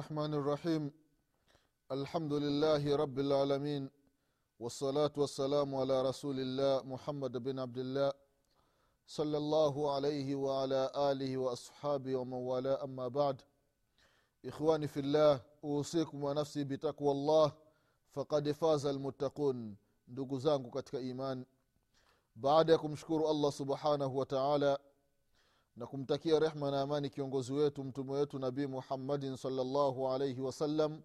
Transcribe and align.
الرحمن 0.00 0.34
الرحيم 0.34 0.90
الحمد 1.92 2.32
لله 2.32 2.96
رب 2.96 3.18
العالمين 3.18 3.90
والصلاة 4.60 5.12
والسلام 5.16 5.74
على 5.74 6.02
رسول 6.02 6.40
الله 6.40 6.82
محمد 6.86 7.32
بن 7.36 7.58
عبد 7.58 7.78
الله 7.78 8.12
صلى 9.06 9.36
الله 9.36 9.94
عليه 9.94 10.34
وعلى 10.34 10.90
آله 10.96 11.36
وأصحابه 11.36 12.16
ومن 12.16 12.32
والاه 12.32 12.84
أما 12.84 13.08
بعد 13.08 13.42
إخواني 14.46 14.88
في 14.88 15.00
الله 15.00 15.40
أوصيكم 15.64 16.24
ونفسي 16.24 16.64
بتقوى 16.64 17.10
الله 17.12 17.52
فقد 18.12 18.52
فاز 18.52 18.86
المتقون 18.86 19.76
ndugu 20.08 20.38
zangu 20.38 20.70
katika 20.70 21.00
imani 21.00 21.44
baada 22.34 22.72
ya 22.72 22.78
kumshukuru 22.78 23.28
allah 23.28 23.52
subhanahu 23.52 24.18
wa 24.18 24.26
taala 24.26 24.78
na 25.75 25.87
kumtakia 25.87 26.39
rehma 26.39 26.71
na 26.71 26.81
amani 26.81 27.09
kiongozi 27.09 27.53
wetu 27.53 27.83
mtume 27.83 28.11
wetu 28.13 28.39
nabii 28.39 28.67
muhammadin 28.67 29.37
salllahu 29.37 30.09
alaihi 30.09 30.41
wasallam 30.41 31.01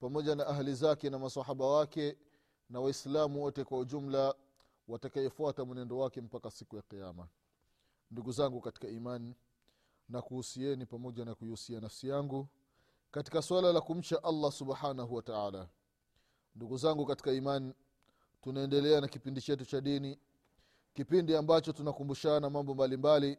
pamoja 0.00 0.34
na 0.34 0.46
ahli 0.46 0.74
zake 0.74 1.10
na 1.10 1.18
masahaba 1.18 1.66
wake 1.66 2.16
na 2.70 2.80
waislamu 2.80 3.42
wote 3.42 3.64
kwa 3.64 3.78
ujumla 3.78 4.34
watakayefuata 4.88 5.64
mwenendo 5.64 5.98
wake 5.98 6.20
mpaka 6.20 6.50
siku 6.50 6.76
ya 6.76 6.82
kiama 6.82 7.28
ndugu 8.10 8.32
zangu 8.32 8.60
katika 8.60 8.88
imani 8.88 9.36
na 10.08 10.22
kuhusieni 10.22 10.86
pamoja 10.86 11.24
na 11.24 11.34
kuihusia 11.34 11.80
nafsi 11.80 12.08
yangu 12.08 12.48
katika 13.10 13.42
swala 13.42 13.72
la 13.72 13.80
kumcha 13.80 14.24
allah 14.24 14.52
subhanahu 14.52 15.14
wa 15.14 15.22
taala. 15.22 15.68
Ndugu 16.54 16.76
zangu 16.76 17.06
katika 17.06 17.32
imani 17.32 17.74
tunaendelea 18.42 19.00
na 19.00 19.08
kipindi 19.08 19.40
chetu 19.40 19.64
cha 19.64 19.80
dini 19.80 20.18
kipindi 20.94 21.36
ambacho 21.36 21.72
tunakumbushana 21.72 22.50
mambo 22.50 22.74
mbalimbali 22.74 23.38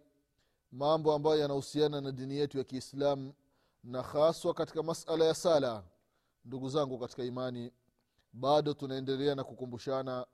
mambo 0.72 1.14
ambayo 1.14 1.40
yanahusiana 1.40 2.02
na 2.02 2.12
dini 2.12 2.36
yetu 2.38 2.58
ya 2.58 2.64
kiislamu 2.64 3.34
na 3.84 4.02
haswa 4.02 4.54
katika 4.54 4.84
masala 4.84 5.26
ya 5.26 5.34
sala. 5.34 5.84
Ndugu 6.46 6.70
zangu 6.70 6.98
katika 7.00 7.24
imani 7.24 7.72
bado 8.34 8.74
tunaendelea 8.74 9.36
na 9.36 9.44
kukumbushana 9.44 10.26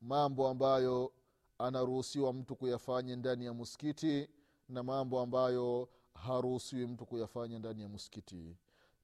mambo 0.00 0.48
ambayo 0.48 1.12
anaruhusiwa 1.58 2.32
mtu 2.32 2.56
kuyafanya 2.56 3.16
ndani 3.16 3.44
ya 3.44 3.52
muskiti 3.54 4.28
na 4.68 4.82
mambo 4.82 5.20
ambayo 5.20 5.88
haruhusiwi 6.14 6.86
mtu 6.86 7.06
kuyafanya 7.06 7.58
ndani 7.58 7.82
ya 7.82 7.88
muskiti 7.88 8.56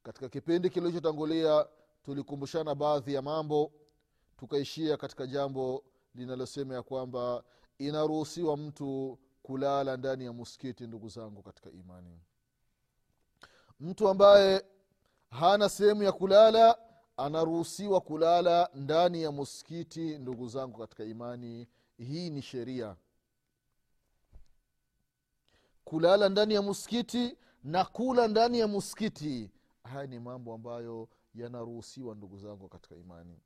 katika 0.03 0.29
kipindi 0.29 0.71
kilichotangulia 0.71 1.67
tulikumbushana 2.03 2.75
baadhi 2.75 3.15
ya 3.15 3.23
mambo 3.23 3.73
tukaishia 4.37 4.97
katika 4.97 5.27
jambo 5.27 5.85
linalosema 6.15 6.75
ya 6.75 6.83
kwamba 6.83 7.45
inaruhusiwa 7.79 8.57
mtu 8.57 9.19
kulala 9.43 9.97
ndani 9.97 10.25
ya 10.25 10.33
muskiti 10.33 10.87
ndugu 10.87 11.09
zangu 11.09 11.43
katika 11.43 11.71
imani. 11.71 12.21
Mtu 13.81 14.09
ambaye 14.09 14.65
hana 15.31 15.69
sehemu 15.69 16.03
ya 16.03 16.13
kulala 16.13 16.79
anaruhusiwa 17.17 18.01
kulala 18.01 18.71
ndani 18.75 19.23
ya 19.23 19.33
muskiti 19.33 20.19
ndugu 20.19 20.49
zangu 20.49 20.79
katika 20.79 21.05
imani. 21.05 21.69
Hii 21.99 22.31
ni 22.31 22.43
sheria. 22.43 22.97
Kulala 25.85 26.29
ndani 26.29 26.55
ya 26.55 26.63
muskiti 26.63 27.37
na 27.65 27.85
kula 27.85 28.29
ndani 28.29 28.59
ya 28.59 28.69
muskiti 28.69 29.51
haya 29.85 30.07
ni 30.07 30.19
mambo 30.19 30.55
ambayo 30.55 31.09
yanaruhusiwa 31.35 32.15
ndugu 32.15 32.39
zangu 32.39 32.69
katika 32.69 32.97
imani. 32.97 33.41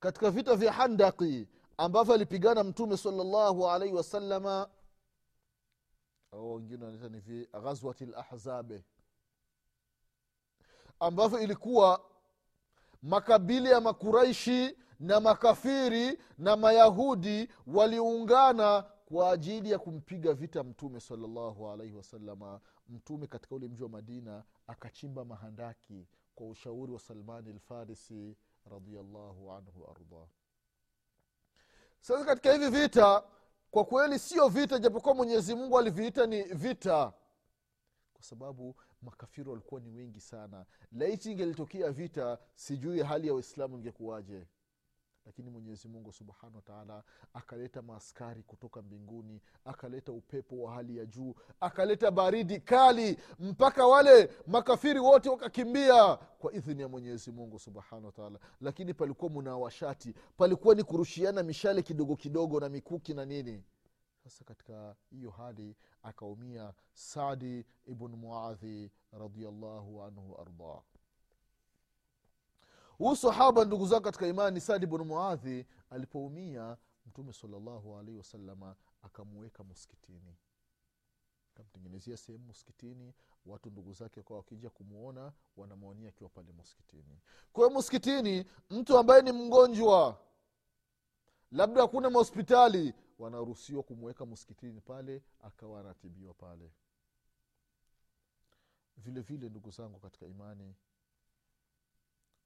Katika 0.00 0.30
vita 0.30 0.56
vya 0.56 0.72
handaki 0.72 1.48
ambavyo 1.76 2.14
alipigana 2.14 2.64
mtume 2.64 2.96
salllahu 2.96 3.68
alaihi 3.70 3.94
wasalama 3.94 4.68
au 6.34 6.54
wengine 6.54 6.84
wanaita 6.84 7.08
ni 7.08 7.46
ghazwati 7.62 8.06
lahzabe 8.06 8.84
ambavyo 11.00 11.40
ilikuwa 11.40 12.04
makabili 13.02 13.70
ya 13.70 13.80
makuraishi 13.80 14.76
na 15.00 15.20
makafiri 15.20 16.18
na 16.38 16.56
mayahudi 16.56 17.48
waliungana 17.66 18.82
kwa 18.82 19.30
ajili 19.32 19.70
ya 19.70 19.78
kumpiga 19.78 20.32
vita 20.32 20.62
mtume 20.64 21.00
salllahu 21.00 21.70
alaihi 21.70 21.94
wasalama 21.94 22.60
mtume 22.88 23.26
katika 23.26 23.54
ule 23.54 23.68
mji 23.68 23.82
wa 23.82 23.88
madina 23.88 24.44
akachimba 24.66 25.24
mahandaki 25.24 26.06
kwa 26.34 26.48
ushauri 26.48 26.92
wa 26.92 26.98
salmani 27.00 27.52
lfarisi 27.52 28.36
radiallahu 28.70 29.52
anhu 29.52 29.82
waardah 29.82 30.26
sasa 32.00 32.24
katika 32.24 32.52
hivi 32.52 32.68
vita 32.80 33.22
kwa 33.74 33.84
kweli 33.84 34.18
sio 34.18 34.48
vita 34.48 34.78
japokuwa 34.78 35.14
mwenyezi 35.14 35.54
mungu 35.54 35.78
aliviita 35.78 36.26
ni 36.26 36.42
vita. 36.42 37.12
Kwa 38.14 38.22
sababu 38.22 38.76
makafiri 39.02 39.48
walikuwa 39.50 39.80
ni 39.80 39.90
wengi 39.90 40.20
sana. 40.20 40.66
Laiti 40.92 41.32
ingelitokea 41.32 41.90
vita 41.90 42.38
sijui 42.54 43.02
hali 43.02 43.26
ya 43.28 43.34
waislamu 43.34 43.76
ingekuwaje 43.76 44.46
lakini 45.26 45.50
mwenyezi 45.50 45.88
mungu 45.88 46.12
subhanahu 46.12 46.56
wataala 46.56 47.02
akaleta 47.34 47.82
maaskari 47.82 48.42
kutoka 48.42 48.82
mbinguni 48.82 49.40
akaleta 49.64 50.12
upepo 50.12 50.62
wa 50.62 50.72
hali 50.74 50.96
ya 50.96 51.06
juu 51.06 51.34
akaleta 51.60 52.10
baridi 52.10 52.60
kali 52.60 53.18
mpaka 53.38 53.86
wale 53.86 54.30
makafiri 54.46 54.98
wote 55.00 55.28
wakakimbia 55.30 56.16
kwa 56.16 56.52
idhini 56.52 56.82
ya 56.82 56.88
mwenyezi 56.88 57.32
mungu 57.32 57.58
subhanahu 57.58 58.06
wataala 58.06 58.38
lakini 58.60 58.94
palikuwa 58.94 59.30
munawashati 59.30 60.14
palikuwa 60.36 60.74
ni 60.74 60.82
kurushiana 60.84 61.42
mishale 61.42 61.82
kidogo 61.82 62.16
kidogo 62.16 62.60
na 62.60 62.68
mikuki 62.68 63.14
na 63.14 63.24
nini. 63.24 63.64
Sasa 64.24 64.44
katika 64.44 64.96
hiyo 65.10 65.30
hali 65.30 65.76
akaumia 66.02 66.74
sadi 66.92 67.64
ibn 67.86 68.08
muadhi 68.16 68.90
radiallahu 69.12 70.02
anhu 70.02 70.32
waardah 70.32 70.82
huu 72.98 73.16
sahaba 73.16 73.64
ndugu 73.64 73.86
zao 73.86 74.00
katika 74.00 74.26
imani 74.26 74.60
sadi 74.60 74.86
bnu 74.86 75.04
muadhi 75.04 75.66
alipoumia 75.90 76.76
mtume 77.06 77.32
salllahu 77.32 77.96
alaihi 77.98 78.18
wasalama 78.18 78.76
akamuweka 79.02 79.64
muskitini 79.64 80.36
akamtengenezea 81.54 82.16
sehemu 82.16 82.44
muskitini 82.44 83.14
watu 83.46 83.70
ndugu 83.70 83.92
zake 83.92 84.22
kwa 84.22 84.36
wakija 84.36 84.70
kumwona 84.70 85.32
wanamwonia 85.56 86.08
akiwa 86.08 86.30
pale 86.30 86.52
muskitini 86.52 87.18
kwa 87.52 87.70
muskitini 87.70 88.44
mtu 88.70 88.98
ambaye 88.98 89.22
ni 89.22 89.32
mgonjwa 89.32 90.20
labda 91.52 91.80
hakuna 91.80 92.10
mahospitali 92.10 92.94
wanaruhusiwa 93.18 93.82
kumweka 93.82 94.26
muskitini 94.26 94.80
pale 94.80 95.22
akawa 95.42 95.80
anatibiwa 95.80 96.34
pale. 96.34 96.70
Vile 98.96 99.20
vile 99.20 99.48
ndugu 99.48 99.70
zangu 99.70 99.98
katika 99.98 100.26
imani 100.26 100.74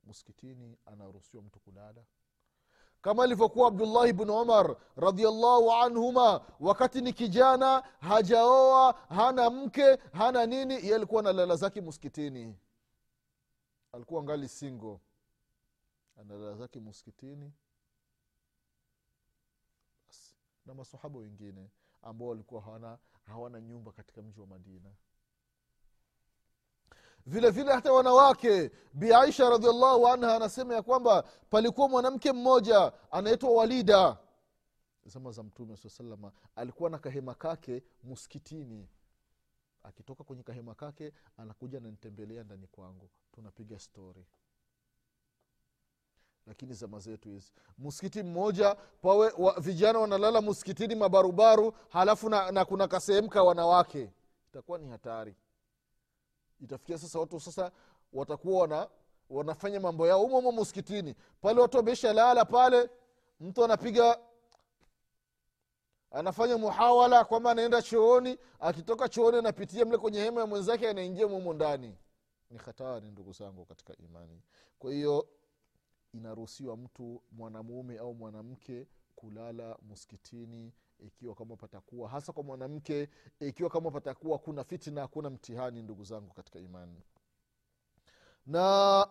muskitini 0.08 0.76
anaruhusiwa 0.86 1.42
mtu 1.42 1.60
kulala 1.60 2.04
kama 3.02 3.24
alivyokuwa 3.24 3.68
abdullahi 3.68 4.12
bnu 4.12 4.40
umar 4.40 4.76
radiallahu 4.96 5.72
anhuma 5.72 6.46
wakati 6.60 7.00
ni 7.00 7.12
kijana 7.12 7.80
hajaoa 8.00 8.92
hana 9.08 9.50
mke 9.50 9.96
hana 10.12 10.46
nini 10.46 10.74
ye 10.74 10.94
alikuwa 10.94 11.22
na 11.22 11.32
lala 11.32 11.56
zake 11.56 11.80
muskitini. 11.80 12.56
Alikuwa 13.92 14.22
ngali 14.22 14.48
singo 14.48 15.00
analala 16.16 16.54
zake 16.54 16.80
muskitini. 16.80 17.52
Basi 20.06 20.34
na 20.66 20.74
masahaba 20.74 21.18
wengine 21.18 21.70
ambao 22.02 22.28
walikuwa 22.28 22.62
hawana, 22.62 22.98
hawana 23.26 23.60
nyumba 23.60 23.92
katika 23.92 24.22
mji 24.22 24.40
wa 24.40 24.46
madina 24.46 24.90
vile 27.28 27.50
vile 27.50 27.72
hata 27.72 27.92
wanawake. 27.92 28.70
Bi 28.92 29.12
aisha 29.14 29.50
radiallahu 29.50 30.08
anha 30.08 30.36
anasema 30.36 30.74
ya 30.74 30.82
kwamba 30.82 31.22
palikuwa 31.50 31.88
mwanamke 31.88 32.32
mmoja 32.32 32.92
anaitwa 33.10 33.50
walida. 33.50 34.16
Zama 35.04 35.30
za 35.32 35.42
mtume 35.42 35.76
salama 35.76 36.32
alikuwa 36.56 36.90
na 36.90 36.98
kahema 36.98 37.34
kake 37.34 37.82
muskitini. 38.02 38.88
Akitoka 39.82 40.24
kwenye 40.24 40.42
kahema 40.42 40.74
kake 40.74 41.12
anakuja 41.36 41.80
nanitembelea 41.80 42.44
ndani 42.44 42.66
kwangu. 42.66 43.10
Tunapiga 43.32 43.78
stori 43.78 44.26
lakini 46.46 46.74
zama 46.74 46.98
zetu 46.98 47.28
hizi 47.28 47.52
msikiti 47.78 48.22
mmoja 48.22 48.76
pawe 49.02 49.32
wa, 49.38 49.60
vijana 49.60 49.98
wanalala 49.98 50.40
msikitini 50.42 50.94
mabarubaru 50.94 51.72
halafu 51.88 52.28
na, 52.30 52.50
na 52.50 52.64
kuna 52.64 52.88
kasehemu 52.88 53.28
ka 53.28 53.42
wanawake. 53.42 54.12
Itakuwa 54.50 54.78
ni 54.78 54.88
hatari 54.88 55.36
itafikia 56.60 56.98
sasa 56.98 57.18
watu 57.18 57.40
sasa 57.40 57.72
watakuwa 58.12 58.60
wana, 58.60 58.88
wanafanya 59.30 59.80
mambo 59.80 60.06
yao 60.06 60.24
umo 60.24 60.52
muskitini 60.52 61.14
pale 61.40 61.60
watu 61.60 61.76
wameisha 61.76 62.12
lala 62.12 62.44
pale 62.44 62.90
mtu 63.40 63.64
anapiga 63.64 64.18
anafanya 66.10 66.58
muhawala 66.58 67.24
kwamba 67.24 67.50
anaenda 67.50 67.82
chooni 67.82 68.38
akitoka 68.60 69.08
chooni 69.08 69.38
anapitia 69.38 69.84
mle 69.84 69.98
kwenye 69.98 70.20
hema 70.20 70.40
ya 70.40 70.46
mwenzake 70.46 70.88
anaingia 70.88 71.28
mumo 71.28 71.52
ndani. 71.54 71.96
Ni 72.50 72.58
hatari 72.58 73.10
ndugu 73.10 73.32
zangu 73.32 73.64
katika 73.64 73.96
imani. 73.96 74.42
Kwa 74.78 74.92
hiyo 74.92 75.28
inaruhusiwa 76.12 76.76
mtu 76.76 77.22
mwanamume 77.32 77.98
au 77.98 78.14
mwanamke 78.14 78.86
kulala 79.14 79.76
muskitini 79.82 80.72
ikiwa 81.06 81.34
kama 81.34 81.56
patakuwa 81.56 82.08
hasa 82.08 82.32
kwa 82.32 82.42
mwanamke 82.42 83.08
ikiwa 83.40 83.70
kama 83.70 83.90
patakuwa 83.90 84.38
kuna 84.38 84.64
fitna 84.64 85.00
hakuna 85.00 85.30
mtihani 85.30 85.82
ndugu 85.82 86.04
zangu 86.04 86.34
katika 86.34 86.58
imani. 86.58 87.02
Na 88.46 89.06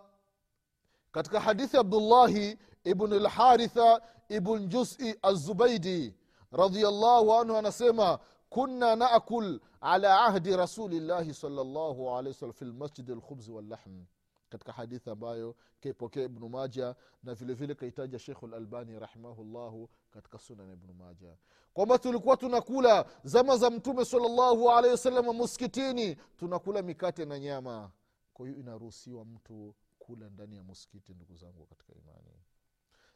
katika 1.11 1.39
hadithi 1.39 1.77
abdullahi 1.77 2.57
ibn 2.83 3.13
lharitha 3.13 4.01
ibn 4.29 4.67
jusi 4.67 5.15
azubaidi 5.21 6.15
radiallahu 6.51 7.33
anhu 7.33 7.55
anasema 7.57 8.19
kunna 8.49 8.95
nakul 8.95 9.59
ala 9.81 10.21
ahdi 10.25 10.55
rasulillahi 10.55 11.33
salllahu 11.33 12.09
alaihi 12.09 12.27
wasallam 12.29 12.53
fi 12.53 12.65
lmasjidi 12.65 13.11
lkhubzi 13.11 13.51
wallahm 13.51 14.05
katika 14.49 14.71
hadithi 14.71 15.09
ambayo 15.09 15.55
kaipokea 15.79 16.23
ibnu 16.23 16.49
maja 16.49 16.95
na 17.23 17.33
vile 17.35 17.53
vile 17.53 17.75
kaitaja 17.75 18.19
shekhu 18.19 18.47
lalbani 18.47 18.99
rahimahullahu 18.99 19.89
katika 20.11 20.37
sunan 20.39 20.73
ibnu 20.73 20.93
maja 20.93 21.37
kwamba 21.73 21.99
tulikuwa 21.99 22.37
tunakula 22.37 23.05
zama 23.23 23.57
za 23.57 23.69
mtume 23.69 24.05
salllahu 24.05 24.71
alehi 24.71 24.91
wasalama 24.91 25.33
muskitini 25.33 26.15
tunakula 26.15 26.81
mikate 26.81 27.25
na 27.25 27.39
nyama. 27.39 27.91
Kwa 28.33 28.47
hiyo 28.47 28.59
inaruhusiwa 28.59 29.25
mtu 29.25 29.75
kula 29.99 30.29
ndani 30.29 30.55
ya 30.55 30.63
muskiti 30.63 31.13
ndugu 31.13 31.35
zangu 31.35 31.65
katika 31.65 31.93
imani. 31.93 32.31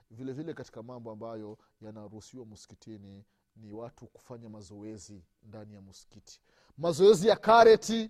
Vilevile 0.09 0.33
vile 0.33 0.53
katika 0.53 0.83
mambo 0.83 1.11
ambayo 1.11 1.57
yanaruhusiwa 1.81 2.45
muskitini 2.45 3.25
ni 3.55 3.71
watu 3.71 4.07
kufanya 4.07 4.49
mazoezi 4.49 5.25
ndani 5.43 5.73
ya 5.73 5.81
muskiti. 5.81 6.41
Mazoezi 6.77 7.27
ya 7.27 7.35
kareti 7.35 8.09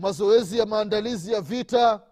mazoezi 0.00 0.58
ya 0.58 0.66
maandalizi 0.66 1.32
ya 1.32 1.40
vita 1.40 2.06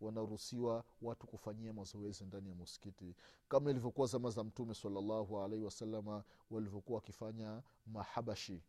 wanaruhusiwa 0.00 0.84
watu 1.02 1.26
kufanyia 1.26 1.72
mazoezi 1.72 2.24
ndani 2.24 2.48
ya 2.48 2.54
muskiti 2.54 3.14
kama 3.48 3.70
ilivyokuwa 3.70 4.06
zama 4.06 4.30
za 4.30 4.44
mtume 4.44 4.74
salallahu 4.74 5.42
alaihi 5.42 5.64
wasalama 5.64 6.24
walivyokuwa 6.50 6.96
wakifanya 6.96 7.62
mahabashi. 7.86 8.62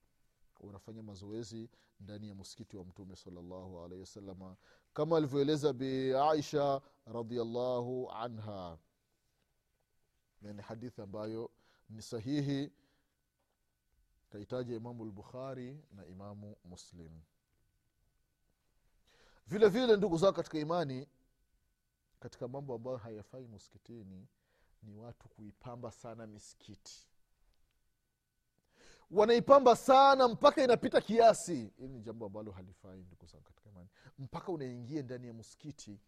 Wanafanya 0.60 1.04
mazoezi 1.04 1.70
ndani 2.00 2.28
ya 2.30 2.36
muskiti 2.36 2.78
wa 2.78 2.86
mtume 2.86 3.16
salallahu 3.16 3.80
alaihi 3.80 4.00
wasalama 4.02 4.56
kama 4.94 5.18
alivyoeleza 5.18 5.74
bi 5.74 6.14
aisha 6.14 6.82
radiallahu 7.06 8.12
anha. 8.12 8.78
Ni 10.42 10.62
hadithi 10.62 11.02
ambayo 11.02 11.52
ni 11.90 12.02
sahihi 12.02 12.72
kahitaja 14.30 14.76
imamu 14.76 15.06
lbukhari 15.06 15.80
na 15.92 16.06
imamu 16.06 16.56
muslim 16.66 17.12
vile 19.50 19.70
vile 19.70 19.98
ndugu 19.98 20.18
zao 20.18 20.34
katika 20.34 20.60
imani 20.60 21.08
katika 22.20 22.48
mambo 22.48 22.74
ambayo 22.76 22.98
hayafai 22.98 23.48
muskitini 23.48 24.28
ni 24.84 24.96
watu 24.96 25.30
kuipamba 25.30 25.92
sana 25.92 26.28
misikiti. 26.28 27.08
Wanaipamba 29.12 29.76
sana 29.76 30.28
mpaka 30.28 30.64
inapita 30.64 31.02
kiasi. 31.02 31.72
Hili 31.78 31.94
ni 31.94 32.02
jambo 32.02 32.26
ambalo 32.26 32.52
halifai 32.52 33.00
ndugu 33.04 33.26
zangu 33.26 33.44
katika 33.44 33.70
imani. 33.70 33.90
Mpaka 34.20 34.52
unaingia 34.52 35.02
ndani 35.02 35.28
ya 35.28 35.34
msikiti. 35.34 36.00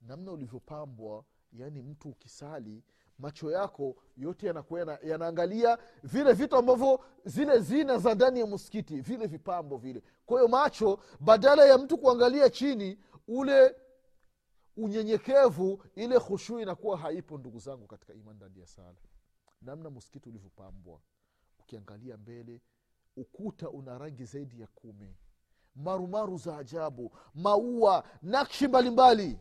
Namna 0.00 0.32
ulivyopambwa 0.32 1.24
yaani 1.52 1.82
mtu 1.82 2.08
ukisali 2.08 2.82
macho 3.22 3.50
yako 3.50 3.96
yote 4.16 4.46
yanakuwa 4.46 4.98
yanaangalia 5.02 5.78
vile 6.02 6.32
vitu 6.32 6.56
ambavyo 6.56 7.00
zile 7.24 7.58
zina 7.60 7.98
za 7.98 8.14
ndani 8.14 8.40
ya 8.40 8.46
msikiti 8.46 9.00
vile 9.00 9.26
vipambo 9.26 9.76
vile. 9.76 10.02
Kwa 10.26 10.38
hiyo 10.40 10.48
macho 10.48 10.98
badala 11.20 11.64
ya 11.64 11.78
mtu 11.78 11.98
kuangalia 11.98 12.50
chini 12.50 12.98
ule 13.28 13.76
unyenyekevu 14.76 15.84
ile 15.94 16.18
khushuu 16.20 16.60
inakuwa 16.60 16.98
haipo 16.98 17.38
ndugu 17.38 17.58
zangu 17.58 17.86
katika 17.86 18.14
imani 18.14 18.36
ndani 18.36 18.60
ya 18.60 18.66
sala. 18.66 18.94
Namna 19.62 19.90
msikiti 19.90 20.28
ulivyopambwa. 20.28 21.00
Ukiangalia 21.60 22.16
mbele 22.16 22.60
ukuta 23.16 23.70
una 23.70 23.98
rangi 23.98 24.24
zaidi 24.24 24.60
ya 24.60 24.66
kumi. 24.66 25.16
Marumaru 25.74 26.36
za 26.38 26.58
ajabu 26.58 27.16
maua 27.34 28.04
nakshi 28.22 28.68
mbalimbali. 28.68 29.38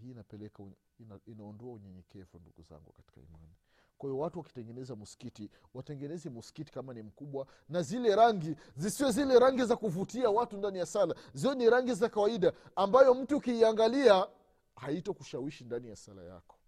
Hii 0.00 0.10
inapeleka 0.10 0.62
ina, 0.98 1.20
inaondoa 1.26 1.72
unyenyekevu 1.72 2.38
ndugu 2.38 2.62
zangu 2.62 2.92
katika 2.92 3.20
imani. 3.20 3.54
Kwa 3.98 4.10
hiyo 4.10 4.18
watu 4.22 4.38
wakitengeneza 4.38 4.96
msikiti 4.96 5.50
watengeneze 5.74 6.30
msikiti 6.30 6.72
kama 6.72 6.94
ni 6.94 7.02
mkubwa 7.02 7.46
na 7.68 7.82
zile 7.82 8.16
rangi 8.16 8.56
zisiwe 8.76 9.12
zile 9.12 9.38
rangi 9.38 9.64
za 9.64 9.76
kuvutia 9.76 10.30
watu 10.30 10.56
ndani 10.56 10.78
ya 10.78 10.86
sala 10.86 11.14
ziwe 11.34 11.54
ni 11.54 11.70
rangi 11.70 11.94
za 11.94 12.08
kawaida 12.08 12.52
ambayo 12.76 13.14
mtu 13.14 13.36
ukiiangalia 13.36 14.28
haito 14.76 15.14
kushawishi 15.14 15.64
ndani 15.64 15.88
ya 15.88 15.96
sala 15.96 16.22
yako. 16.22 16.58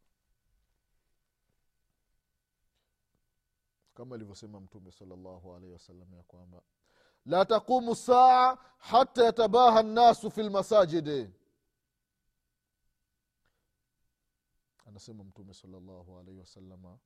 Kama 3.95 4.15
alivyosema 4.15 4.61
mtume 4.61 4.93
salllahu 4.93 5.55
alaihi 5.55 5.73
wasallam 5.73 6.15
ya 6.15 6.23
kwamba 6.23 6.63
la 7.27 7.45
taqumu 7.45 7.95
saa 7.95 8.59
hata 8.79 9.25
yatabaha 9.25 9.83
nnasu 9.83 10.31
fi 10.31 10.43
lmasajidi 10.43 11.31
anasema 15.01 15.25
mtume 15.25 15.55
salllahu 15.55 16.19
alaihi 16.19 16.41
wasalama 16.41 16.99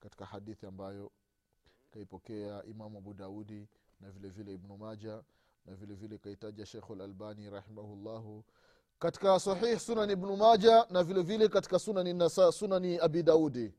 katika 0.00 0.24
hadithi 0.24 0.66
ambayo 0.66 1.12
kaipokea 1.90 2.64
imamu 2.64 2.98
abu 2.98 3.14
daudi 3.14 3.68
na 4.00 4.10
vile 4.10 4.28
vile 4.28 4.52
ibnu 4.52 4.76
maja 4.76 5.22
na 5.66 5.74
vile 5.74 5.94
vile 5.94 6.18
kaitaja 6.18 6.66
shekhu 6.66 6.94
lalbani 6.94 7.50
rahimahullahu 7.50 8.44
katika 8.98 9.40
sahih 9.40 9.78
sunani 9.78 10.12
ibnu 10.12 10.36
maja 10.36 10.86
na 10.90 11.02
vile 11.04 11.22
vile 11.22 11.48
katika 11.48 11.78
sunani, 11.78 12.14
nasa, 12.14 12.52
sunani 12.52 12.98
abi 12.98 13.22
daudi. 13.22 13.74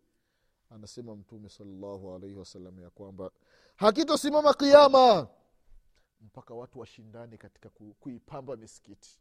Anasema 0.69 1.15
mtume 1.15 1.50
salllahu 1.50 2.15
alaihi 2.15 2.36
wasallam 2.36 2.79
ya 2.79 2.89
kwamba 2.89 3.31
hakitosimama 3.75 4.53
kiama 4.53 5.27
mpaka 6.21 6.53
watu 6.53 6.79
washindane 6.79 7.38
katika 7.38 7.69
kuipamba 8.00 8.56
misikiti 8.56 9.19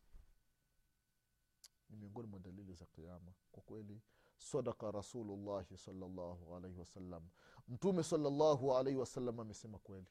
ni 1.93 1.99
miongoni 1.99 2.29
mwa 2.29 2.39
dalili 2.41 2.75
za 2.75 2.87
kiama 2.87 3.33
kwa 3.53 3.63
kweli 3.63 4.01
sadaka 4.37 4.91
rasulullahi 4.91 5.77
salllahu 5.77 6.57
alaihi 6.57 6.79
wasallam 6.79 7.29
mtume 7.69 8.03
salllahu 8.03 8.77
alaihi 8.77 8.99
wasallam 8.99 9.41
amesema 9.41 9.79
kweli. 9.79 10.07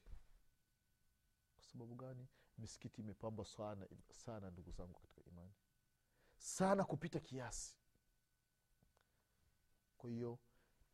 Kwa 1.56 1.64
sababu 1.64 1.94
gani? 1.94 2.26
Misikiti 2.58 3.00
imepambwa 3.00 3.44
sana 3.44 3.86
sana 4.10 4.50
ndugu 4.50 4.70
zangu 4.70 5.00
katika 5.00 5.30
imani. 5.30 5.52
Sana 6.36 6.84
kupita 6.84 7.20
kiasi. 7.20 7.76
Kwa 9.98 10.10
hiyo 10.10 10.38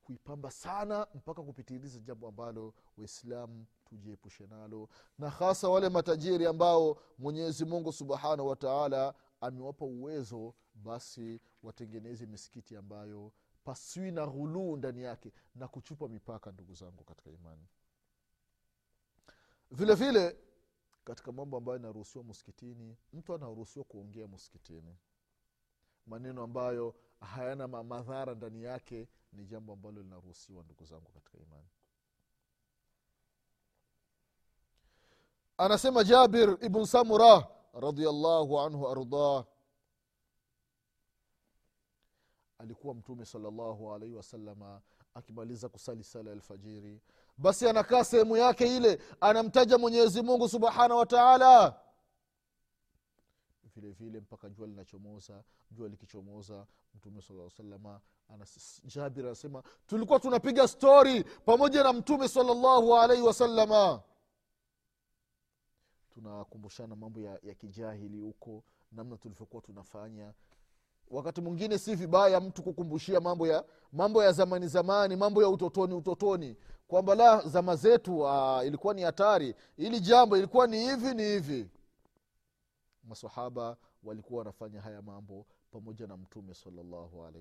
kuipamba 0.02 0.50
sana 0.50 1.06
mpaka 1.14 1.42
kupitiliza 1.42 2.00
jambo 2.00 2.28
ambalo 2.28 2.74
waislamu 2.96 3.66
tujiepushe 3.84 4.46
nalo. 4.46 4.88
Na 5.18 5.30
hasa 5.30 5.68
wale 5.68 5.88
matajiri 5.88 6.46
ambao 6.46 7.00
mwenyezi 7.18 7.64
mungu 7.64 7.92
subhanahu 7.92 8.48
wataala 8.48 9.14
amewapa 9.40 9.84
uwezo 9.84 10.54
basi 10.78 11.40
watengeneze 11.62 12.26
misikiti 12.26 12.76
ambayo 12.76 13.32
pasiwi 13.64 14.10
na 14.10 14.26
ghuluu 14.26 14.76
ndani 14.76 15.02
yake 15.02 15.32
na 15.54 15.68
kuchupa 15.68 16.08
mipaka 16.08 16.52
ndugu 16.52 16.74
zangu 16.74 17.04
katika 17.04 17.30
imani. 17.30 17.66
Vile 19.70 19.94
vile 19.94 20.36
katika 21.04 21.32
mambo 21.32 21.56
ambayo 21.56 21.78
inaruhusiwa 21.78 22.24
muskitini 22.24 22.96
mtu 23.12 23.34
anaruhusiwa 23.34 23.84
kuongea 23.84 24.26
muskitini 24.26 24.96
maneno 26.06 26.42
ambayo 26.42 26.94
hayana 27.20 27.68
madhara 27.68 28.34
ndani 28.34 28.62
yake 28.62 29.08
ni 29.32 29.44
jambo 29.46 29.72
ambalo 29.72 30.02
linaruhusiwa 30.02 30.64
ndugu 30.64 30.84
zangu 30.84 31.10
katika 31.12 31.38
imani. 31.38 31.68
Anasema 35.58 36.04
jabir 36.04 36.58
ibn 36.60 36.84
samura 36.84 37.48
radiallahu 37.74 38.60
anhu 38.60 38.88
ardah 38.88 39.44
alikuwa 42.58 42.94
mtume 42.94 43.24
salllahu 43.24 43.94
alaihi 43.94 44.14
wasalama 44.14 44.80
akimaliza 45.14 45.68
kusali 45.68 46.04
sala 46.04 46.32
alfajiri. 46.32 47.00
Basi 47.38 47.68
anakaa 47.68 48.04
sehemu 48.04 48.36
yake 48.36 48.76
ile 48.76 49.00
anamtaja 49.20 49.78
mwenyezi 49.78 50.22
mungu 50.22 50.48
subhanahu 50.48 50.98
wa 51.00 51.06
taala. 51.06 51.80
Vile 53.76 53.90
vile 53.90 54.20
mpaka 54.20 54.50
jua 54.50 54.66
linachomoza 54.66 55.44
jua 55.70 55.88
likichomoza 55.88 56.66
mtume 56.94 57.22
saa 57.22 57.50
salama 57.50 58.00
jabir 58.84 59.26
anasema 59.26 59.62
tulikuwa 59.86 60.20
tunapiga 60.20 60.68
stori 60.68 61.24
pamoja 61.24 61.82
na 61.82 61.92
mtume 61.92 62.28
salllahu 62.28 62.96
alaihi 62.96 63.22
wasalama 63.22 64.02
tunakumbushana 66.14 66.96
mambo 66.96 67.20
ya, 67.20 67.38
ya 67.42 67.54
kijahili 67.54 68.20
huko 68.20 68.64
namna 68.92 69.16
tulivyokuwa 69.16 69.62
tunafanya 69.62 70.32
wakati 71.10 71.40
mwingine 71.40 71.78
si 71.78 71.94
vibaya 71.94 72.40
mtu 72.40 72.62
kukumbushia 72.62 73.20
mambo 73.20 73.46
ya 73.46 73.64
mambo 73.92 74.24
ya 74.24 74.32
zamani 74.32 74.68
zamani 74.68 75.16
mambo 75.16 75.42
ya 75.42 75.48
utotoni 75.48 75.94
utotoni. 75.94 76.56
Kwamba 76.88 77.14
la 77.14 77.40
zama 77.40 77.76
zetu 77.76 78.20
uh, 78.20 78.66
ilikuwa 78.66 78.94
ni 78.94 79.02
hatari. 79.02 79.54
Ili 79.76 80.00
jambo 80.00 80.36
ilikuwa 80.36 80.66
ni 80.66 80.78
hivi 80.88 81.14
ni 81.14 81.22
hivi. 81.22 81.70
Masahaba 83.04 83.76
walikuwa 84.02 84.38
wanafanya 84.38 84.80
haya 84.80 85.02
mambo 85.02 85.46
pamoja 85.70 86.06
na 86.06 86.16
mtume 86.16 86.54
salllahu 86.54 87.32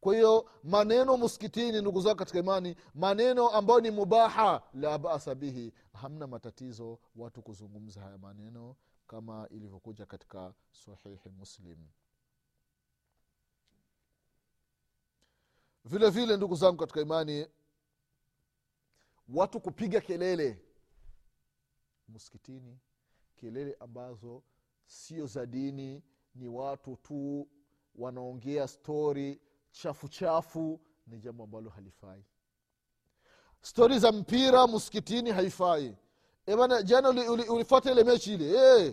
kwa 0.00 0.14
hiyo 0.14 0.50
maneno 0.64 1.16
muskitini 1.16 1.80
ndugu 1.80 2.00
zao 2.00 2.14
katika 2.14 2.38
imani 2.38 2.76
maneno 2.94 3.48
ambayo 3.48 3.80
ni 3.80 3.90
mubaha 3.90 4.62
la 4.74 4.98
basa 4.98 5.34
bihi 5.34 5.72
hamna 5.92 6.26
matatizo 6.26 6.98
watu 7.16 7.42
kuzungumza 7.42 8.00
haya 8.00 8.18
maneno 8.18 8.76
kama 9.06 9.48
ilivyokuja 9.50 10.06
katika 10.06 10.52
sahihi 10.72 11.30
muslim 11.38 11.78
vile 15.84 16.10
vile 16.10 16.36
ndugu 16.36 16.54
zangu 16.54 16.76
katika 16.76 17.00
imani 17.00 17.46
watu 19.28 19.60
kupiga 19.60 20.00
kelele 20.00 20.58
msikitini 22.08 22.78
kelele 23.36 23.76
ambazo 23.80 24.42
sio 24.86 25.26
za 25.26 25.46
dini 25.46 26.02
ni 26.34 26.48
watu 26.48 26.96
tu 26.96 27.48
wanaongea 27.94 28.68
stori 28.68 29.40
chafu 29.70 30.08
chafu 30.08 30.80
ni 31.06 31.18
jambo 31.18 31.44
ambalo 31.44 31.70
halifai. 31.70 32.24
Stori 33.62 33.98
za 33.98 34.12
mpira 34.12 34.66
msikitini 34.66 35.30
haifai. 35.30 35.96
Ebana 36.46 36.68
bana 36.68 36.82
jana 36.82 37.08
uli, 37.08 37.28
uli, 37.28 37.66
ile 37.92 38.04
mechi 38.04 38.34
ile 38.34 38.48
hey, 38.58 38.92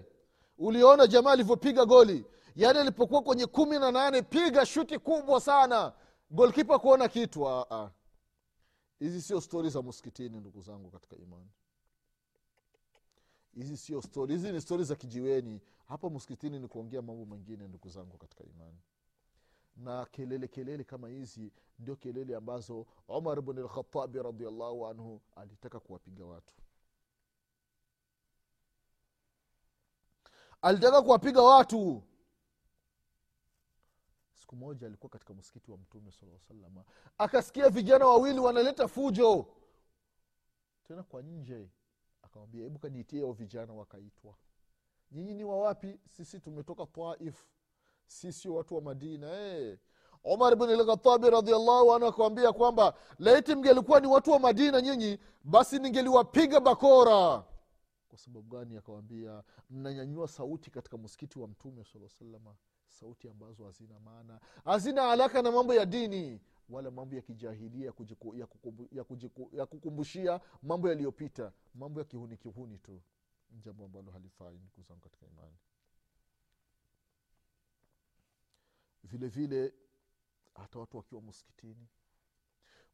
uliona 0.57 1.07
jamaa 1.07 1.31
alivyopiga 1.31 1.85
goli. 1.85 2.25
Yaani 2.55 2.79
alipokuwa 2.79 3.21
kwenye 3.21 3.45
kumi 3.45 3.79
na 3.79 3.91
nane 3.91 4.21
piga 4.21 4.65
shuti 4.65 4.99
kubwa 4.99 5.41
sana 5.41 5.93
golkipa 6.31 6.79
kuona 6.79 7.07
kitu 7.07 7.47
ah, 7.49 7.65
ah. 7.71 7.91
hizi 8.99 9.21
sio 9.21 9.41
stori 9.41 9.69
za 9.69 9.81
msikitini 9.81 10.39
ndugu 10.39 10.61
zangu 10.61 10.91
katika 10.91 11.15
imani. 11.15 11.49
Hizi 13.55 13.77
sio 13.77 14.01
stori 14.01 14.33
hizi 14.33 14.51
ni 14.51 14.61
stori 14.61 14.83
za 14.83 14.95
kijiweni. 14.95 15.61
Hapa 15.87 16.09
msikitini 16.09 16.59
ni 16.59 16.67
kuongea 16.67 17.01
mambo 17.01 17.25
mengine 17.25 17.67
ndugu 17.67 17.89
zangu 17.89 18.17
katika 18.17 18.43
imani. 18.43 18.77
Na 19.77 20.05
kelele 20.05 20.47
kelele 20.47 20.83
kama 20.83 21.09
hizi 21.09 21.51
ndio 21.79 21.95
kelele 21.95 22.35
ambazo 22.35 22.85
umar 23.07 23.41
bn 23.41 23.59
lkhatabi 23.59 24.23
radiallahu 24.23 24.87
anhu 24.87 25.21
alitaka 25.35 25.79
kuwapiga 25.79 26.25
watu. 26.25 26.53
Alitaka 30.61 31.01
kuwapiga 31.01 31.41
watu 31.41 32.03
siku 34.49 34.55
moja 34.55 34.87
alikuwa 34.87 35.09
katika 35.09 35.33
msikiti 35.33 35.71
wa 35.71 35.77
mtume 35.77 36.11
sala 36.11 36.83
akasikia 37.17 37.69
vijana 37.69 38.05
wawili 38.05 38.39
wanaleta 38.39 38.87
fujo. 38.87 39.45
Tena 40.87 41.03
kwa 41.03 41.21
nje. 41.21 41.69
Akamwambia 42.21 42.63
hebu 42.63 42.79
kaniitie 42.79 43.21
ao 43.21 43.31
vijana 43.31 43.73
wakaitwa. 43.73 44.35
Nyinyi 45.11 45.33
ni 45.33 45.43
wawapi 45.43 45.99
sisi 46.07 46.39
tumetoka 46.39 46.85
taif. 46.85 47.45
Sisi 48.07 48.49
watu 48.49 48.75
wa 48.75 48.81
madina. 48.81 49.27
Hey. 49.35 49.75
umar 50.23 50.55
bn 50.55 50.69
lkhatabi 50.69 51.29
radiallahu 51.29 51.93
anhu 51.93 52.07
akawambia 52.07 52.53
kwamba 52.53 52.93
laiti 53.19 53.55
mngelikuwa 53.55 53.99
ni 53.99 54.07
watu 54.07 54.31
wa 54.31 54.39
madina 54.39 54.81
nyinyi 54.81 55.19
basi 55.43 55.79
ningeliwapiga 55.79 56.59
bakora. 56.59 57.43
Kwa 58.07 58.17
sababu 58.17 58.57
gani? 58.57 58.77
Akawambia 58.77 59.43
mnanyanyua 59.69 60.27
sauti 60.27 60.71
katika 60.71 60.97
msikiti 60.97 61.39
wa 61.39 61.47
mtume 61.47 61.83
saa 61.83 62.09
salama 62.09 62.55
sauti 62.99 63.27
ambazo 63.29 63.65
hazina 63.65 63.99
maana 63.99 64.39
hazina 64.65 65.01
haraka 65.01 65.41
na 65.41 65.51
mambo 65.51 65.73
ya 65.73 65.85
dini 65.85 66.41
wala 66.69 66.91
mambo 66.91 67.15
ya 67.15 67.21
kijahilia 67.21 67.85
ya, 67.85 67.91
kujiku, 67.91 68.35
ya, 68.35 68.45
kukumbu, 68.47 68.87
ya, 68.91 69.03
kujiku, 69.03 69.49
ya 69.53 69.65
kukumbushia 69.65 70.39
mambo 70.63 70.89
yaliyopita 70.89 71.51
mambo 71.75 71.99
ya 71.99 72.05
kihuni 72.05 72.37
kihuni 72.37 72.77
tu. 72.77 73.01
Jambo 73.65 73.85
ambalo 73.85 74.11
halifai 74.11 74.55
ndugu 74.57 74.99
katika 75.01 75.25
imani. 75.25 75.57
Vile 79.03 79.27
vile 79.27 79.73
hata 80.53 80.79
watu 80.79 80.97
wakiwa 80.97 81.21
msikitini 81.21 81.87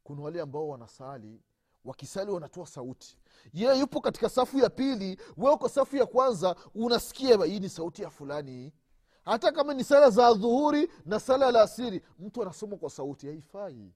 kuna 0.03 0.21
wale 0.21 0.41
ambao 0.41 0.67
wanasali 0.69 1.41
wakisali 1.85 2.31
wanatoa 2.31 2.67
sauti. 2.67 3.17
Ye 3.53 3.79
yupo 3.79 4.01
katika 4.01 4.29
safu 4.29 4.59
ya 4.59 4.69
pili 4.69 5.19
we 5.37 5.51
uko 5.51 5.69
safu 5.69 5.95
ya 5.95 6.05
kwanza 6.05 6.55
unasikia 6.75 7.45
hii 7.45 7.59
ni 7.59 7.69
sauti 7.69 8.01
ya 8.01 8.09
fulani 8.09 8.73
hata 9.25 9.51
kama 9.51 9.73
ni 9.73 9.83
sala 9.83 10.09
za 10.09 10.33
dhuhuri 10.33 10.91
na 11.05 11.19
sala 11.19 11.51
la 11.51 11.61
asiri 11.61 12.01
mtu 12.19 12.41
anasoma 12.41 12.77
kwa 12.77 12.89
sauti 12.89 13.27
haifai. 13.27 13.93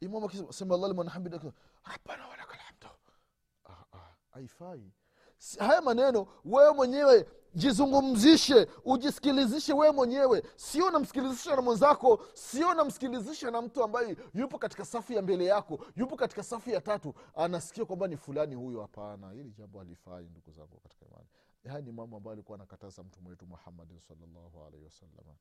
Imam 0.00 0.24
akisema 0.24 0.52
sema 0.52 0.74
allah 0.74 0.88
liman 0.88 1.08
hamida 1.08 1.38
rabbana 1.84 2.28
walaka 2.28 2.56
lhamdu 2.56 2.86
hamdu. 2.86 3.12
Ah 3.64 3.84
ah 3.98 4.14
haifai 4.30 4.92
haya 5.58 5.82
maneno 5.82 6.26
wewe 6.44 6.72
mwenyewe 6.72 7.26
jizungumzishe 7.54 8.68
ujisikilizishe 8.84 9.72
wewe 9.72 9.92
mwenyewe. 9.92 10.42
Sio 10.56 10.90
namsikilizisha 10.90 11.56
na 11.56 11.62
mwenzako 11.62 12.24
sio 12.34 12.74
namsikilizisha 12.74 13.50
na 13.50 13.62
mtu 13.62 13.84
ambaye 13.84 14.16
yupo 14.34 14.58
katika 14.58 14.84
safu 14.84 15.12
ya 15.12 15.22
mbele 15.22 15.44
yako 15.44 15.86
yupo 15.96 16.16
katika 16.16 16.42
safu 16.42 16.70
ya 16.70 16.80
tatu. 16.80 17.14
Anasikia 17.34 17.84
kwamba 17.84 18.08
ni 18.08 18.16
fulani 18.16 18.54
huyo. 18.54 18.80
Hapana 18.80 19.30
hili 19.32 19.52
jambo 19.52 19.80
alifai 19.80 20.24
ndugu 20.24 20.50
zangu 20.52 20.80
katika 20.82 21.06
imani. 21.06 21.26
Haya 21.68 21.80
ni 21.80 21.92
mambo 21.92 22.16
ambayo 22.16 22.32
alikuwa 22.32 22.58
anakataza 22.58 23.02
mtume 23.02 23.28
wetu 23.30 23.46
muhammadin 23.46 23.98
salllahu 24.00 24.64
alaihi 24.66 24.84
wasalama 24.84 25.34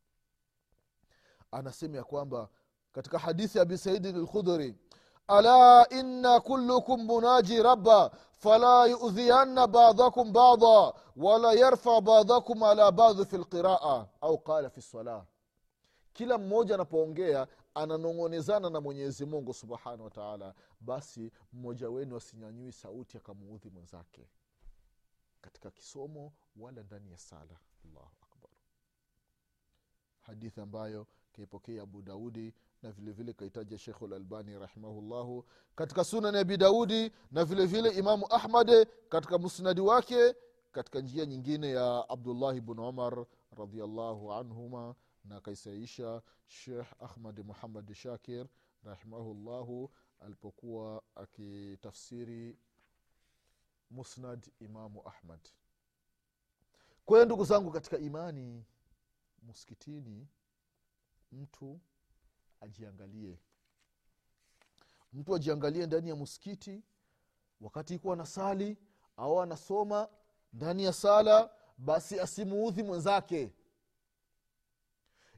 anasema 1.51 1.97
ya 1.97 2.03
kwamba 2.03 2.49
katika 2.91 3.19
hadithi 3.19 3.57
ya 3.57 3.61
abi 3.61 3.77
saidin 3.77 4.17
lkhudhuri 4.21 4.75
ala 5.29 5.87
inna 5.89 6.39
kullukum 6.39 7.03
munaji 7.05 7.63
rabba 7.63 8.11
fala 8.31 8.85
yudhianna 8.87 9.67
badakum 9.67 10.33
bada 10.33 10.93
wala 11.15 11.53
yarfa 11.53 12.01
badakum 12.01 12.63
ala 12.63 12.91
badhi 12.91 13.25
fi 13.25 13.37
lqiraa 13.37 14.07
au 14.21 14.37
qala 14.37 14.69
fi 14.69 14.79
lsalah 14.79 15.25
kila 16.13 16.37
mmoja 16.37 16.75
anapoongea 16.75 17.47
ananong'onezana 17.75 18.69
na 18.69 18.81
mwenyezi 18.81 19.25
mungu 19.25 19.53
subhanahu 19.53 20.11
wa 20.19 20.53
basi 20.79 21.31
mmoja 21.53 21.89
wenu 21.89 22.15
asinyanyui 22.17 22.71
sauti 22.71 23.17
akamuudhi 23.17 23.69
mwenzake 23.69 24.27
katika 25.41 25.71
kisomo 25.71 26.33
wala 26.57 26.83
ndani 26.83 27.11
ya 27.11 27.17
sala 27.17 27.59
allahu 27.85 28.11
akbar 28.21 28.51
hadithi 30.21 30.61
ambayo 30.61 31.07
kaipokea 31.33 31.83
abu 31.83 32.01
daudi 32.01 32.53
na 32.81 32.91
vile 32.91 33.11
vile 33.11 33.33
kaitaja 33.33 33.77
shekhu 33.77 34.07
lalbani 34.07 34.59
rahimahullahu 34.59 35.45
katika 35.75 36.03
sunan 36.03 36.35
abi 36.35 36.57
daudi 36.57 37.11
na 37.31 37.45
vile 37.45 37.65
vile 37.65 37.89
imamu 37.89 38.25
ahmad 38.33 38.87
katika 39.09 39.37
musnadi 39.37 39.81
wake 39.81 40.35
katika 40.71 40.99
njia 41.01 41.25
nyingine 41.25 41.69
ya 41.71 42.09
abdullahi 42.09 42.61
bnu 42.61 42.89
umar 42.89 43.25
radiallahu 43.57 44.33
anhuma 44.33 44.95
na 45.25 45.35
akaisaisha 45.35 46.21
shekh 46.47 46.87
ahmad 46.99 47.39
muhammad 47.45 47.93
shakir 47.93 48.47
rahimahullahu 48.83 49.91
alipokuwa 50.19 51.03
akitafsiri 51.15 52.57
musnad 53.91 54.51
imamu 54.59 55.07
ahmad. 55.07 55.39
Kwa 57.05 57.25
ndugu 57.25 57.43
zangu 57.45 57.71
katika 57.71 57.97
imani 57.97 58.65
msikitini 59.43 60.27
mtu 61.31 61.79
ajiangalie. 62.61 63.39
Mtu 65.13 65.35
ajiangalie 65.35 65.85
ndani 65.85 66.09
ya 66.09 66.15
muskiti 66.15 66.83
wakati 67.61 67.93
ikuwa 67.95 68.13
anasali 68.13 68.77
au 69.17 69.41
anasoma 69.41 70.07
ndani 70.53 70.83
ya 70.83 70.93
sala 70.93 71.49
basi 71.77 72.19
asimuudhi 72.19 72.83
mwenzake. 72.83 73.53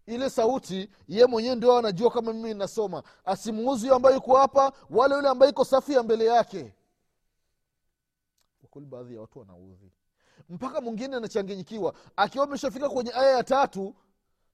Ile 0.06 0.30
sauti 0.30 0.90
ye 1.08 1.26
mwenyewe 1.26 1.56
ndio 1.56 1.78
anajua 1.78 2.12
kama 2.12 2.34
mimi 2.34 2.50
ninasoma. 2.50 3.04
Asimuuzi 3.26 3.82
huyo 3.82 3.96
ambayo 3.96 4.18
iko 4.18 4.36
hapa 4.38 4.74
wala 4.90 5.16
yule 5.16 5.28
ambaye 5.30 5.52
iko 5.52 5.66
safu 5.66 5.92
ya 5.92 6.04
mbele 6.04 6.26
yake. 6.26 6.74
Kweli 8.70 8.88
baadhi 8.88 9.16
ya 9.16 9.22
watu 9.22 9.40
wanaudhi. 9.40 9.92
Mpaka 10.50 10.82
mwingine 10.82 11.16
anachanganyikiwa. 11.16 11.94
Akiwa 12.16 12.44
ameshafika 12.46 12.90
kwenye 12.90 13.12
aya 13.14 13.30
ya 13.38 13.44
tatu 13.44 13.96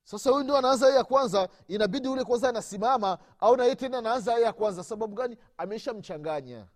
sasa 0.07 0.29
huyu 0.31 0.43
ndio 0.43 0.57
anaanza 0.57 0.89
ya 0.89 1.03
kwanza. 1.03 1.49
Inabidi 1.67 2.07
ule 2.07 2.23
kwanza 2.23 2.49
anasimama 2.49 3.17
au 3.39 3.57
naye 3.57 3.75
tena 3.75 3.97
anaanza 3.97 4.33
ya 4.39 4.53
kwanza. 4.53 4.83
Sababu 4.83 5.15
gani? 5.15 5.37
Ameshamchanganya. 5.57 6.67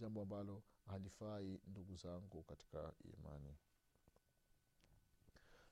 Jambo 0.00 0.20
ambalo 0.22 0.62
halifai 0.86 1.60
ndugu 1.66 1.96
zangu 1.96 2.42
katika 2.42 2.92
imani. 3.18 3.54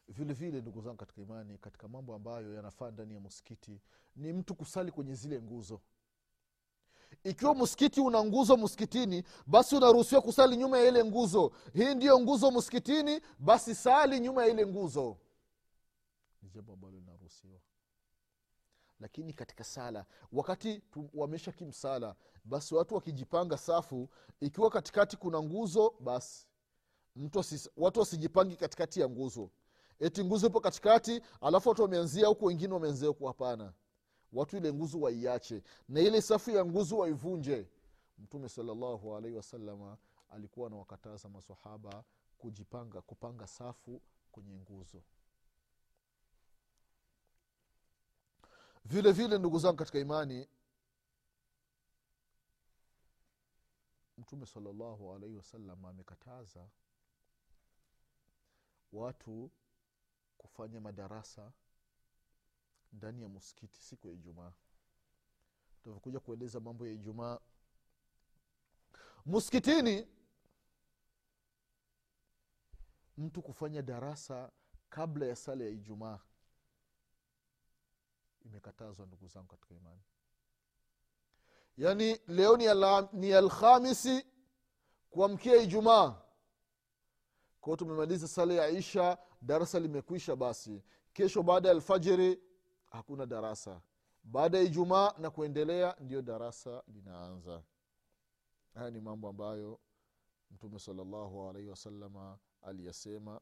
Vile 0.08 0.32
vile 0.32 0.60
ndugu 0.60 0.80
zangu 0.80 0.96
katika 0.96 1.20
imani 1.22 1.58
katika 1.58 1.88
mambo 1.88 2.14
ambayo 2.14 2.54
yanafaa 2.54 2.90
ndani 2.90 3.14
ya 3.14 3.20
msikiti 3.20 3.80
ni 4.16 4.32
mtu 4.32 4.54
kusali 4.54 4.92
kwenye 4.92 5.14
zile 5.14 5.42
nguzo. 5.42 5.80
Ikiwa 7.24 7.54
msikiti 7.54 8.00
una 8.00 8.24
nguzo 8.24 8.56
msikitini 8.56 9.24
basi 9.46 9.76
unaruhusiwa 9.76 10.22
kusali 10.22 10.56
nyuma 10.56 10.78
ya 10.78 10.88
ile 10.88 11.04
nguzo. 11.04 11.52
Hii 11.72 11.94
ndiyo 11.94 12.20
nguzo 12.20 12.50
msikitini 12.50 13.20
basi 13.38 13.74
sali 13.74 14.20
nyuma 14.20 14.42
ya 14.44 14.48
ile 14.50 14.66
nguzo 14.66 15.16
jambo 16.48 16.72
ambalo 16.72 16.98
linaruhusiwa. 16.98 17.60
Lakini 19.00 19.32
katika 19.32 19.64
sala 19.64 20.06
wakati 20.32 20.82
wamesha 21.14 21.52
kimsala 21.52 22.16
basi 22.44 22.74
watu 22.74 22.94
wakijipanga 22.94 23.56
safu 23.58 24.08
ikiwa 24.40 24.70
katikati 24.70 25.16
kuna 25.16 25.42
nguzo 25.42 25.94
basi. 26.00 26.46
Mtu 27.16 27.40
asis, 27.40 27.70
watu 27.76 28.00
wasijipangi 28.00 28.56
katikati 28.56 29.00
ya 29.00 29.08
nguzo. 29.08 29.50
Eti 30.00 30.24
nguzo 30.24 30.46
ipo 30.46 30.60
katikati 30.60 31.20
alafu 31.40 31.68
watu 31.68 31.82
wameanzia 31.82 32.26
huku 32.28 32.44
wengine 32.44 32.74
wameanzia 32.74 33.08
huku 33.08 33.26
hapana. 33.26 33.72
Watu 34.32 34.56
ile 34.56 34.72
nguzo 34.72 35.00
waiache 35.00 35.62
na 35.88 36.00
ile 36.00 36.22
safu 36.22 36.50
ya 36.50 36.64
nguzo 36.64 36.98
waivunje. 36.98 37.68
Mtume 38.18 38.48
salallahu 38.48 39.16
alaihi 39.16 39.36
wasalama 39.36 39.96
alikuwa 40.30 40.66
anawakataza 40.66 41.28
masahaba 41.28 42.04
kujipanga 42.38 43.00
kupanga 43.00 43.46
safu 43.46 44.00
kwenye 44.32 44.56
nguzo 44.56 45.02
vile 48.88 49.12
vile 49.12 49.38
ndugu 49.38 49.58
zangu 49.58 49.76
katika 49.76 49.98
imani 49.98 50.48
mtume 54.18 54.46
salallahu 54.46 55.14
alaihi 55.14 55.36
wasallam 55.36 55.84
amekataza 55.84 56.68
watu 58.92 59.50
kufanya 60.38 60.80
madarasa 60.80 61.52
ndani 62.92 63.22
ya 63.22 63.28
muskiti 63.28 63.80
siku 63.80 64.08
ya 64.08 64.14
ijumaa. 64.14 64.52
Tunavyokuja 65.82 66.20
kueleza 66.20 66.60
mambo 66.60 66.86
ya 66.86 66.92
ijumaa 66.92 67.38
muskitini 69.26 70.08
mtu 73.16 73.42
kufanya 73.42 73.82
darasa 73.82 74.52
kabla 74.88 75.26
ya 75.26 75.36
sala 75.36 75.64
ya 75.64 75.70
ijumaa 75.70 76.20
imekatazwa 78.48 79.06
ndugu 79.06 79.26
zangu 79.28 79.46
katika 79.48 79.74
imani. 79.74 80.00
Yaani 81.76 82.20
leo 82.26 82.56
ni, 82.56 82.66
ala, 82.66 83.08
ni 83.12 83.32
alhamisi 83.32 84.26
kuamkia 85.10 85.56
ijumaa. 85.56 86.22
Kwao 87.60 87.76
tumemaliza 87.76 88.28
sala 88.28 88.54
ya 88.54 88.68
isha 88.68 89.18
darasa 89.42 89.80
limekwisha 89.80 90.36
basi. 90.36 90.82
Kesho 91.12 91.42
baada 91.42 91.68
ya 91.68 91.74
alfajiri 91.74 92.42
hakuna 92.90 93.26
darasa. 93.26 93.80
Baada 94.24 94.58
ya 94.58 94.64
ijumaa 94.64 95.14
na 95.18 95.30
kuendelea 95.30 95.96
ndio 96.00 96.22
darasa 96.22 96.82
linaanza. 96.88 97.62
Haya 98.74 98.90
ni 98.90 99.00
mambo 99.00 99.28
ambayo 99.28 99.80
mtume 100.50 100.78
salallahu 100.78 101.48
alaihi 101.48 101.68
wasalama 101.68 102.38
aliyasema 102.62 103.40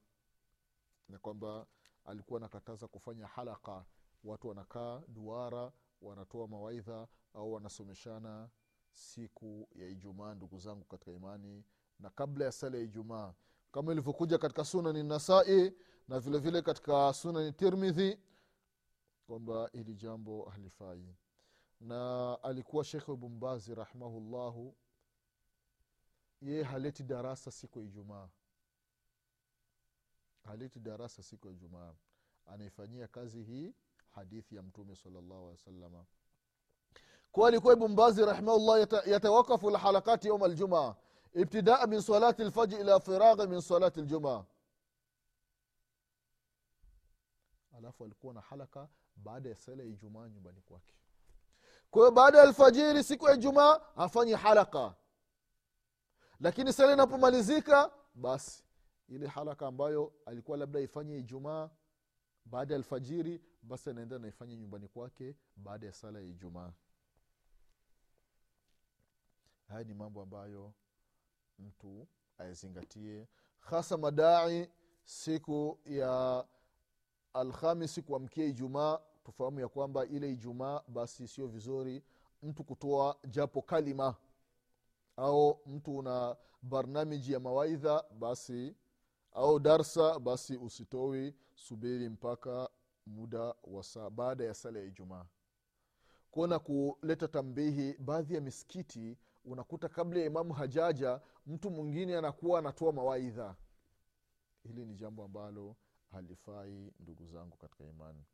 na 1.08 1.18
kwamba 1.18 1.66
alikuwa 2.04 2.40
anakataza 2.40 2.88
kufanya 2.88 3.26
halaka 3.26 3.84
watu 4.24 4.48
wanakaa 4.48 5.02
duara 5.08 5.72
wanatoa 6.02 6.48
mawaidha 6.48 7.08
au 7.34 7.52
wanasomeshana 7.52 8.50
siku 8.92 9.68
ya 9.74 9.88
ijumaa 9.88 10.34
ndugu 10.34 10.58
zangu 10.58 10.84
katika 10.84 11.12
imani. 11.12 11.64
Na 12.00 12.10
kabla 12.10 12.44
ya 12.44 12.52
sala 12.52 12.76
ya 12.78 12.82
ijumaa 12.84 13.34
kama 13.72 13.92
ilivyokuja 13.92 14.38
katika 14.38 14.64
sunani 14.64 15.02
nasai 15.02 15.72
na 16.08 16.20
vile 16.20 16.38
vile 16.38 16.62
katika 16.62 17.12
sunani 17.12 17.52
tirmidhi 17.52 18.18
kwamba 19.26 19.70
hili 19.72 19.94
jambo 19.94 20.44
halifai. 20.44 21.16
Na 21.80 22.38
alikuwa 22.42 22.84
shekhe 22.84 23.16
bumbazi 23.16 23.74
rahimahullahu 23.74 24.76
yeye 26.42 26.62
haleti 26.62 27.02
darasa 27.02 27.50
siku 27.50 27.78
ya 27.78 27.84
ijumaa. 27.84 28.28
Haleti 30.44 30.80
darasa 30.80 31.22
siku 31.22 31.46
ya 31.48 31.52
ijumaa. 31.52 31.94
Anaifanyia 32.46 33.08
kazi 33.08 33.42
hii 33.42 33.74
hadithi 34.16 34.56
ya 34.56 34.62
mtume 34.62 34.96
salllahu 34.96 35.34
alehi 35.34 35.50
wasalama 35.50 36.04
kuwa 37.32 37.48
alikuwa 37.48 37.72
ibn 37.74 37.94
bazi 37.94 38.24
rahimahullah 38.24 38.80
yata, 38.80 39.02
yatawakafu 39.10 39.70
lhalakati 39.70 40.28
yauma 40.28 40.46
aljumaa 40.46 40.94
ibtidaa 41.34 41.86
min 41.86 42.00
salati 42.00 42.44
lfajri 42.44 42.80
ila 42.80 43.00
firaghi 43.00 43.46
min 43.46 43.60
salati 43.60 44.00
ljumaa 44.00 44.44
alafu 47.76 48.04
alikuwa 48.04 48.34
na 48.34 48.40
halaka 48.40 48.88
baada 49.16 49.48
ya 49.48 49.54
sala 49.56 49.82
ya 49.82 49.88
ijumaa 49.88 50.28
nyumbani 50.28 50.60
kwake. 50.60 50.94
Kwa 51.90 52.10
baada 52.12 52.38
ya 52.38 52.44
alfajiri 52.44 53.04
siku 53.04 53.26
ya 53.26 53.34
ijumaa 53.34 53.80
afanye 53.96 54.34
halaka. 54.34 54.94
Lakini 56.40 56.72
sala 56.72 56.92
inapomalizika 56.92 57.90
basi 58.14 58.64
ile 59.08 59.26
halaka 59.26 59.66
ambayo 59.66 60.12
alikuwa 60.26 60.58
labda 60.58 60.80
ifanye 60.80 61.18
ijumaa 61.18 61.70
baada 62.44 62.74
ya 62.74 62.78
alfajiri 62.78 63.42
basi 63.66 63.90
anaenda 63.90 64.18
naifanya 64.18 64.56
nyumbani 64.56 64.88
kwake 64.88 65.36
baada 65.56 65.86
ya 65.86 65.92
sala 65.92 66.18
ya 66.20 66.24
ijumaa. 66.26 66.72
Haya 69.68 69.84
ni 69.84 69.94
mambo 69.94 70.22
ambayo 70.22 70.72
mtu 71.58 72.06
ayazingatie 72.38 73.28
hasa 73.60 73.96
madai 73.96 74.70
siku 75.04 75.78
ya 75.84 76.44
alhamisi 77.34 78.02
kuamkia 78.02 78.44
ijumaa. 78.44 78.98
Tufahamu 79.24 79.60
ya 79.60 79.68
kwamba 79.68 80.06
ile 80.06 80.32
ijumaa 80.32 80.82
basi 80.88 81.28
sio 81.28 81.46
vizuri 81.46 82.02
mtu 82.42 82.64
kutoa 82.64 83.18
japo 83.28 83.62
kalima 83.62 84.14
au 85.16 85.60
mtu 85.66 85.96
una 85.98 86.36
barnamiji 86.62 87.32
ya 87.32 87.40
mawaidha 87.40 88.04
basi 88.18 88.76
au 89.32 89.58
darsa 89.60 90.18
basi 90.18 90.56
usitowi 90.56 91.34
subiri 91.54 92.08
mpaka 92.08 92.68
muda 93.06 93.54
wa 93.64 94.10
baada 94.10 94.44
ya 94.44 94.54
sala 94.54 94.78
ya 94.78 94.84
ijumaa. 94.84 95.24
Kuona 96.30 96.58
kuleta 96.58 97.28
tambihi 97.28 97.94
baadhi 97.98 98.34
ya 98.34 98.40
misikiti 98.40 99.18
unakuta 99.44 99.88
kabla 99.88 100.20
ya 100.20 100.26
imamu 100.26 100.52
hajaja 100.54 101.20
mtu 101.46 101.70
mwingine 101.70 102.16
anakuwa 102.16 102.58
anatoa 102.58 102.92
mawaidha. 102.92 103.56
Hili 104.62 104.84
ni 104.86 104.94
jambo 104.94 105.24
ambalo 105.24 105.76
halifai 106.12 106.92
ndugu 107.00 107.26
zangu 107.26 107.56
katika 107.56 107.84
imani. 107.84 108.24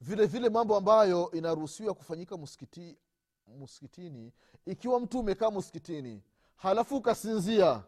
Vile 0.00 0.26
vile 0.26 0.48
mambo 0.48 0.76
ambayo 0.76 1.30
inaruhusiwa 1.30 1.94
kufanyika 1.94 2.36
muskiti, 2.36 2.98
muskitini 3.46 4.32
ikiwa 4.66 5.00
mtu 5.00 5.20
umekaa 5.20 5.50
muskitini 5.50 6.22
halafu 6.56 6.96
ukasinzia 6.96 7.84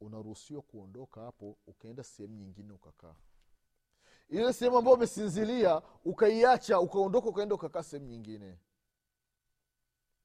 unaruhusiwa 0.00 0.62
kuondoka 0.62 1.20
hapo 1.20 1.58
ukaenda 1.66 2.04
sehemu 2.04 2.34
nyingine 2.34 2.72
ukakaa. 2.72 3.14
Ile 4.28 4.52
sehemu 4.52 4.78
ambayo 4.78 4.96
umesinzilia 4.96 5.82
ukaiacha 6.04 6.80
ukaondoka 6.80 7.28
ukaenda 7.28 7.54
ukakaa 7.54 7.82
sehemu 7.82 8.08
nyingine. 8.08 8.58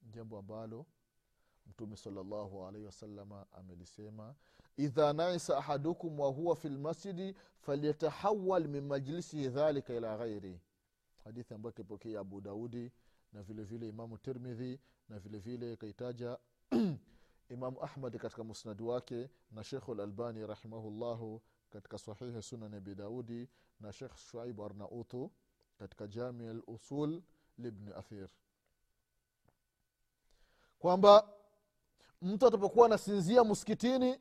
Jambo 0.01 0.38
ambalo 0.38 0.86
mtume 1.67 1.97
salllahu 1.97 2.65
alaihi 2.65 2.86
wasalama 2.86 3.45
amelisema 3.51 4.36
idha 4.77 5.13
naisa 5.13 5.57
ahadukum 5.57 6.19
wahuwa 6.19 6.55
fi 6.55 6.69
lmasjidi 6.69 7.36
falyatahawal 7.60 8.67
min 8.67 8.86
majlisihi 8.86 9.49
dhalika 9.49 9.93
ila 9.93 10.17
ghairi. 10.17 10.62
Hadithi 11.23 11.53
ambayo 11.53 11.71
ikipokea 11.71 12.19
abu 12.19 12.41
daudi 12.41 12.91
na 13.34 13.43
vile 13.43 13.63
vile 13.63 13.89
imamu 13.89 14.17
tirmidhi 14.17 14.79
na 15.10 15.19
vile 15.19 15.38
vile 15.39 15.75
kaitaja 15.75 16.38
imamu 17.51 17.83
ahmadi 17.83 18.19
katika 18.19 18.43
musnadi 18.43 18.83
wake 18.83 19.29
na 19.51 19.63
shekhu 19.63 19.95
lalbani 19.95 20.47
rahimahullahu 20.47 21.41
katika 21.69 21.97
sahihi 21.97 22.41
sunan 22.41 22.73
abi 22.73 22.95
daudi 22.95 23.49
na 23.79 23.93
shekh 23.93 24.15
shuaibu 24.17 24.65
arnautu 24.65 25.31
katika 25.79 26.07
jami 26.07 26.53
lusul 26.67 27.21
libni 27.57 27.93
athir. 27.93 28.29
Kwamba 30.79 31.33
mtu 32.21 32.47
atapokuwa 32.47 32.85
anasinzia 32.85 33.43
muskitini 33.43 34.19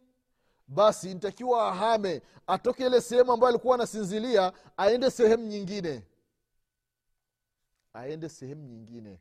basi 0.69 1.15
ntakiwa 1.15 1.69
ahame 1.69 2.23
atoke 2.47 2.87
ile 2.87 3.01
sehemu 3.01 3.33
ambayo 3.33 3.49
alikuwa 3.49 3.75
anasinzilia 3.75 4.53
aende 4.77 5.11
sehemu 5.11 5.47
nyingine. 5.47 6.07
Aende 7.93 8.29
sehemu 8.29 8.63
nyingine 8.69 9.21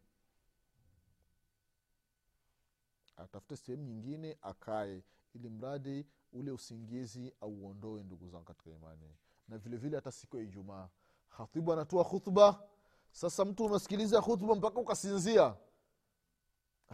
atafute 3.20 3.56
sehemu 3.58 3.84
nyingine 3.84 4.38
akae 4.42 5.04
ili 5.34 5.50
mradi 5.50 6.06
ule 6.34 6.52
usingizi 6.52 7.34
auondoe 7.42 8.04
ndugu 8.04 8.28
zangu 8.28 8.46
katika 8.46 8.70
imani. 8.70 9.16
Na 9.48 9.58
vile 9.58 9.78
vile 9.78 9.96
hata 9.96 10.12
siku 10.12 10.38
ya 10.38 10.44
ijumaa. 10.44 10.90
Khatibu 11.30 11.74
anatoa 11.74 12.04
khutba. 12.06 12.64
Sasa 13.12 13.46
mtu 13.46 13.66
umesikiliza 13.66 14.22
khutba 14.22 14.56
mpaka 14.56 14.80
ukasinzia. 14.80 15.56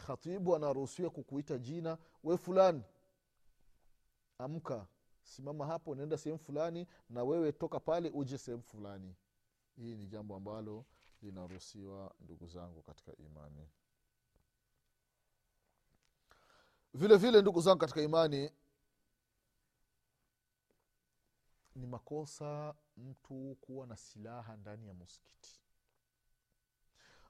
Khatibu 0.07 0.55
anaruhusiwa 0.55 1.09
kukuita 1.09 1.57
jina 1.57 1.97
we 2.23 2.37
fulani 2.37 2.83
amka 4.37 4.87
simama 5.23 5.65
hapo 5.65 5.95
naenda 5.95 6.17
sehemu 6.17 6.39
fulani 6.39 6.87
na 7.09 7.23
wewe 7.23 7.51
toka 7.51 7.79
pale 7.79 8.09
uje 8.09 8.37
sehemu 8.37 8.63
fulani. 8.63 9.15
Hii 9.75 9.95
ni 9.95 10.07
jambo 10.07 10.35
ambalo 10.35 10.85
linaruhusiwa 11.21 12.15
ndugu 12.19 12.47
zangu 12.47 12.81
katika 12.81 13.15
imani 13.17 13.69
vile 16.95 17.17
vile 17.17 17.41
ndugu 17.41 17.61
zangu 17.61 17.77
katika 17.79 18.01
imani 18.01 18.51
ni 21.75 21.87
makosa 21.87 22.75
mtu 22.97 23.57
kuwa 23.61 23.87
na 23.87 23.97
silaha 23.97 24.55
ndani 24.57 24.87
ya 24.87 24.93
muskiti 24.93 25.61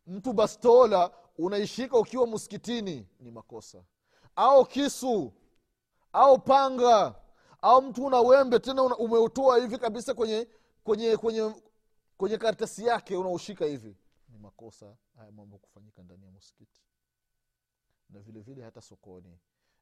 mtu 0.08 0.34
bastola 0.34 1.12
unaishika 1.38 1.98
ukiwa 1.98 2.28
muskitini 2.28 3.08
ni 3.20 3.32
makosa. 3.32 3.86
Au 4.36 4.66
kisu 4.66 5.34
au 6.14 6.40
panga 6.40 7.16
au 7.62 7.82
mtu 7.82 8.06
una 8.06 8.22
wembe 8.22 8.60
tena 8.60 8.84
umeutoa 8.84 9.58
hivi 9.60 9.78
kabisa 9.78 10.14
kwenye 10.14 10.48
kwenye 10.84 11.18
kwenye 11.18 11.56
kwenye 12.18 12.38
karatasi 12.38 12.86
yake 12.86 13.16
unaushika 13.18 13.66
hivi 13.66 13.98
ni 14.30 14.38
makosa 14.38 14.96
haya 15.18 15.32
mambo 15.32 15.58
kufanyika 15.58 16.04
ndani 16.04 16.26
ya 16.26 16.32
muskiti 16.32 16.82
na 18.10 18.20
vile 18.20 18.42
vile 18.42 18.64
hata 18.64 18.82
sokoni 18.82 19.40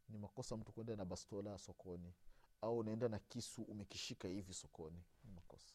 ni 0.10 0.18
makosa 0.18 0.58
mtu 0.58 0.72
kwenda 0.74 0.96
na 0.96 1.06
bastola 1.06 1.58
sokoni. 1.58 2.14
Au 2.62 2.78
unaenda 2.78 3.10
na 3.10 3.20
kisu 3.20 3.64
umekishika 3.64 4.28
hivi 4.28 4.54
sokoni. 4.54 5.04
Ni 5.24 5.32
makosa. 5.32 5.74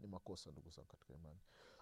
Ni 0.00 0.06
makosa 0.06 0.50
ndugu 0.50 0.70
zangu 0.70 0.88
katika 0.88 1.14
imani. 1.14 1.40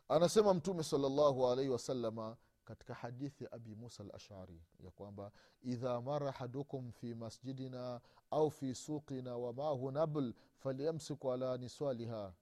Anasema 0.09 0.55
mtume 0.55 0.83
salllahu 0.83 1.49
alaihi 1.49 1.71
wasalama 1.71 2.37
katika 2.65 2.95
hadithi 2.95 3.45
ya 3.45 3.53
abi 3.53 3.75
musa 3.75 4.03
al 4.03 4.11
ashari 4.15 4.63
ya 4.81 4.91
kwamba 4.91 5.33
idha 5.63 6.01
mara 6.01 6.29
ahadukum 6.29 6.93
fi 6.93 7.15
masjidina 7.15 8.01
au 8.31 8.51
fi 8.51 8.75
suqina 8.75 9.37
wamahu 9.37 9.91
nabl 9.91 10.33
falyamsiku 10.59 11.33
ala 11.33 11.57
niswaliha 11.59 12.35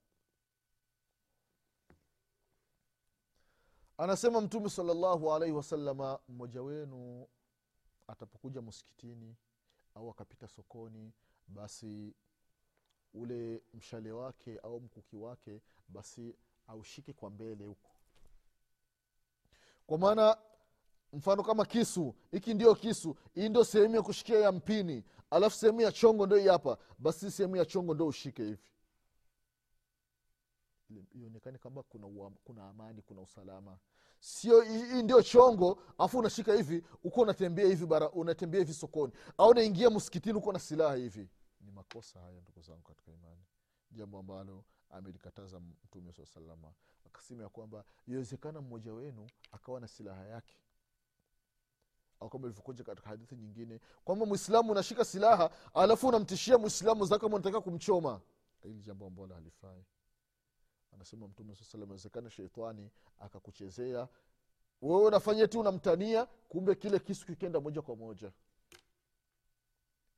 anasema 3.99 4.41
mtume 4.41 4.71
salllahu 4.71 5.33
alaihi 5.35 5.55
wasalama 5.55 6.19
mmoja 6.29 6.63
wenu 6.63 7.27
atapokuja 8.09 8.63
msikitini 8.63 9.37
au 9.95 10.11
akapita 10.11 10.49
sokoni 10.49 11.13
basi 11.49 12.15
ule 13.15 13.63
mshale 13.75 14.13
wake 14.13 14.59
au 14.59 14.81
mkuki 14.81 15.17
wake 15.17 15.61
basi 15.89 16.35
aushike 16.67 17.13
kwa 17.13 17.31
mbele 17.31 17.65
huko. 17.65 17.91
Kwa 19.87 19.99
maana 19.99 20.37
mfano 21.13 21.43
kama 21.43 21.65
kisu 21.65 22.15
hiki 22.31 22.55
ndio 22.55 22.75
kisu 22.75 23.17
hii 23.35 23.49
ndio 23.49 23.65
sehemu 23.65 23.95
ya 23.97 24.03
kushikia 24.03 24.39
ya 24.39 24.53
mpini. 24.53 25.05
Alafu 25.31 25.57
sehemu 25.57 25.81
ya 25.81 25.93
chongo 25.93 26.27
ndo 26.27 26.37
hii 26.37 26.49
hapa 26.49 26.79
basi 26.99 27.31
sehemu 27.31 27.57
ya 27.57 27.65
chongo 27.65 27.95
ndo 27.95 28.07
ushike 28.07 28.45
hivi 28.45 28.59
ionekane 31.15 31.59
kama 31.59 31.83
kuna, 31.83 32.07
uam, 32.07 32.35
kuna 32.45 32.69
amani 32.69 33.03
kuna 33.03 33.21
usalama. 33.21 33.79
Sio 34.21 34.61
hii 34.61 35.03
ndio 35.03 35.23
chongo 35.23 35.83
afu 35.99 36.19
unashika 36.19 36.55
hivi 36.55 36.85
uko 37.05 37.21
unatembea 37.21 37.67
hivi 37.67 37.87
bara 37.87 38.11
unatembea 38.11 38.61
hivi 38.61 38.75
sokoni 38.75 39.13
au 39.39 39.49
unaingia 39.51 39.91
msikitini 39.91 40.39
uko 40.39 40.53
na 40.53 40.59
silaha 40.59 40.95
hivi. 40.95 41.29
Ni 41.61 41.71
makosa 41.71 42.21
haya 42.21 42.41
ndugu 42.41 42.61
zangu 42.61 42.83
katika 42.83 43.13
imani. 43.13 43.43
Jambo 43.91 44.19
ambalo 44.19 44.65
amelikataza 44.91 45.61
mtume 45.61 46.13
saa 46.13 46.27
salama 46.27 46.73
akasema 47.07 47.43
ya 47.43 47.49
kwamba 47.49 47.85
iwezekana 48.07 48.61
mmoja 48.61 48.93
wenu 48.95 49.27
akawa 49.53 49.81
na 49.81 49.89
silaha 49.89 50.27
yake 50.27 50.55
au 52.21 52.31
kama 52.31 52.45
ilivyokuja 52.47 52.85
katika 52.85 53.09
hadithi 53.09 53.37
nyingine 53.37 53.81
kwamba 54.05 54.27
mwislamu 54.27 54.73
unashika 54.73 55.05
silaha 55.05 55.51
alafu 55.75 56.09
unamtishia 56.09 56.59
mwislamu 56.59 57.05
zako 57.07 57.29
nataka 57.29 57.61
kumchoma. 57.61 58.21
Hili 58.63 58.81
jambo 58.83 59.07
ambalo 59.07 59.35
halifai 59.35 59.85
anasema 60.97 61.29
mtume 61.29 61.55
saa 61.55 61.79
awezekana 61.79 62.31
sheitani 62.31 62.91
akakuchezea. 63.19 64.09
Wewe 64.83 65.05
unafanya 65.07 65.49
tu 65.49 65.61
unamtania 65.61 66.27
kumbe 66.27 66.75
kile 66.75 66.99
kisu 66.99 67.27
kikenda 67.27 67.61
moja 67.61 67.83
kwa 67.83 67.97
moja. 67.97 68.33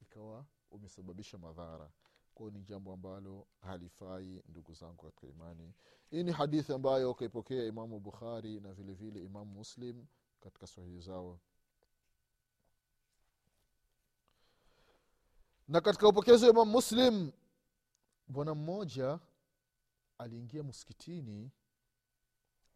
Ikawa 0.02 0.44
umesababisha 0.70 1.38
madhara. 1.38 1.90
Kwao 2.34 2.50
ni 2.50 2.60
jambo 2.62 2.92
ambalo 2.92 3.46
halifai 3.60 4.42
ndugu 4.48 4.72
zangu 4.74 5.04
katika 5.04 5.26
imani. 5.26 5.74
Hii 6.10 6.22
ni 6.22 6.32
hadithi 6.32 6.72
ambayo 6.72 7.14
kaipokea 7.14 7.64
imamu 7.64 8.00
bukhari 8.00 8.60
na 8.60 8.72
vile 8.72 8.92
vile 8.94 9.24
imamu 9.24 9.52
muslim 9.52 10.06
katika 10.40 10.66
sahihi 10.66 11.00
zao. 11.00 11.38
Na 15.68 15.80
katika 15.80 16.08
upokezi 16.08 16.44
wa 16.44 16.50
imamu 16.50 16.70
muslim 16.72 17.32
bwana 18.28 18.54
mmoja 18.54 19.18
aliingia 20.18 20.62
msikitini 20.62 21.50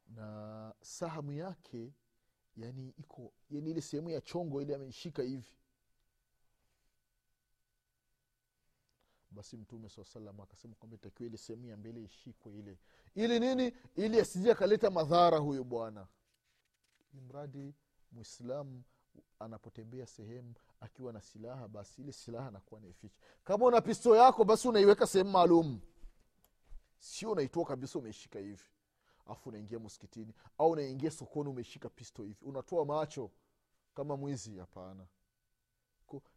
na 0.08 0.74
sahamu 0.82 1.32
yake 1.32 1.92
yani 2.56 2.94
iko 2.98 3.32
yani 3.50 3.70
ile 3.70 3.80
sehemu 3.80 4.10
ya 4.10 4.20
chongo 4.20 4.62
ile 4.62 4.74
ameishika 4.74 5.22
hivi. 5.22 5.52
Basi 9.30 9.56
mtume 9.56 9.88
saa 9.88 10.04
salam 10.04 10.40
akasema 10.40 10.74
kwamba 10.74 10.96
itakiwa 10.96 11.26
ile 11.26 11.36
sehemu 11.36 11.66
ya 11.66 11.76
mbele 11.76 12.02
ishikwe 12.02 12.54
ile. 12.58 12.78
Ili 13.14 13.40
nini? 13.40 13.72
Ili 13.96 14.20
asije 14.20 14.52
akaleta 14.52 14.90
madhara 14.90 15.38
huyu 15.38 15.64
bwana. 15.64 16.06
Mradi 17.28 17.74
mwislamu 18.12 18.82
anapotembea 19.38 20.06
sehemu 20.06 20.54
akiwa 20.80 21.12
na 21.12 21.20
silaha 21.20 21.68
basi 21.68 22.02
ile 22.02 22.12
silaha 22.12 22.48
anakuwa 22.48 22.80
naificha 22.80 23.16
kama 23.44 23.66
una 23.66 23.80
pisto 23.80 24.16
yako 24.16 24.44
basi 24.44 24.68
unaiweka 24.68 25.06
sehemu 25.06 25.30
maalum 25.30 25.80
sio 27.02 27.30
unaitoa 27.30 27.64
kabisa 27.64 27.98
umeishika 27.98 28.38
hivi 28.38 28.64
afu 29.26 29.48
unaingia 29.48 29.78
msikitini 29.78 30.34
au 30.58 30.70
unaingia 30.70 31.10
sokoni 31.10 31.48
umeshika 31.50 31.88
pisto 31.88 32.22
hivi 32.22 32.44
unatoa 32.44 32.84
macho 32.84 33.30
kama 33.94 34.16
mwizi 34.16 34.58
hapana. 34.58 35.06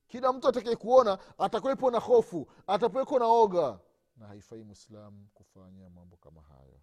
Kila 0.08 0.34
mtu 0.34 0.48
atakae 0.48 0.76
kuona 0.76 1.20
atakuwepo 1.38 1.92
na 1.92 2.00
hofu 2.00 2.48
atakuweko 2.68 3.20
na 3.20 3.26
oga. 3.26 3.80
Na 4.18 4.28
haifai 4.28 4.64
mwislamu 4.64 5.28
kufanya 5.34 5.90
mambo 5.90 6.18
kama 6.18 6.42
hayo. 6.42 6.80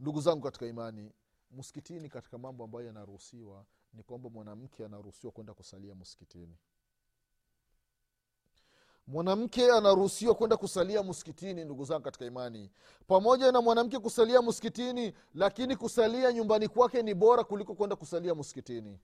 Ndugu 0.00 0.20
zangu 0.20 0.42
katika 0.42 0.66
imani 0.66 1.12
msikitini 1.50 2.08
katika 2.08 2.38
mambo 2.38 2.64
ambayo 2.64 2.86
yanaruhusiwa 2.86 3.66
ni 3.92 4.02
kwamba 4.02 4.30
mwanamke 4.30 4.84
anaruhusiwa 4.84 5.32
kwenda 5.32 5.54
kusalia 5.54 5.94
msikitini 5.94 6.58
mwanamke 9.10 9.72
anaruhusiwa 9.72 10.34
kwenda 10.34 10.56
kusalia 10.56 11.02
msikitini 11.02 11.64
ndugu 11.64 11.84
zangu 11.84 12.02
katika 12.02 12.24
imani. 12.24 12.70
Pamoja 13.06 13.52
na 13.52 13.60
mwanamke 13.60 13.98
kusalia 13.98 14.42
msikitini 14.42 15.12
lakini 15.34 15.76
kusalia 15.76 16.32
nyumbani 16.32 16.68
kwake 16.68 17.02
ni 17.02 17.14
bora 17.14 17.44
kuliko 17.44 17.74
kwenda 17.74 17.96
kusalia 17.96 18.34
msikitini. 18.34 18.98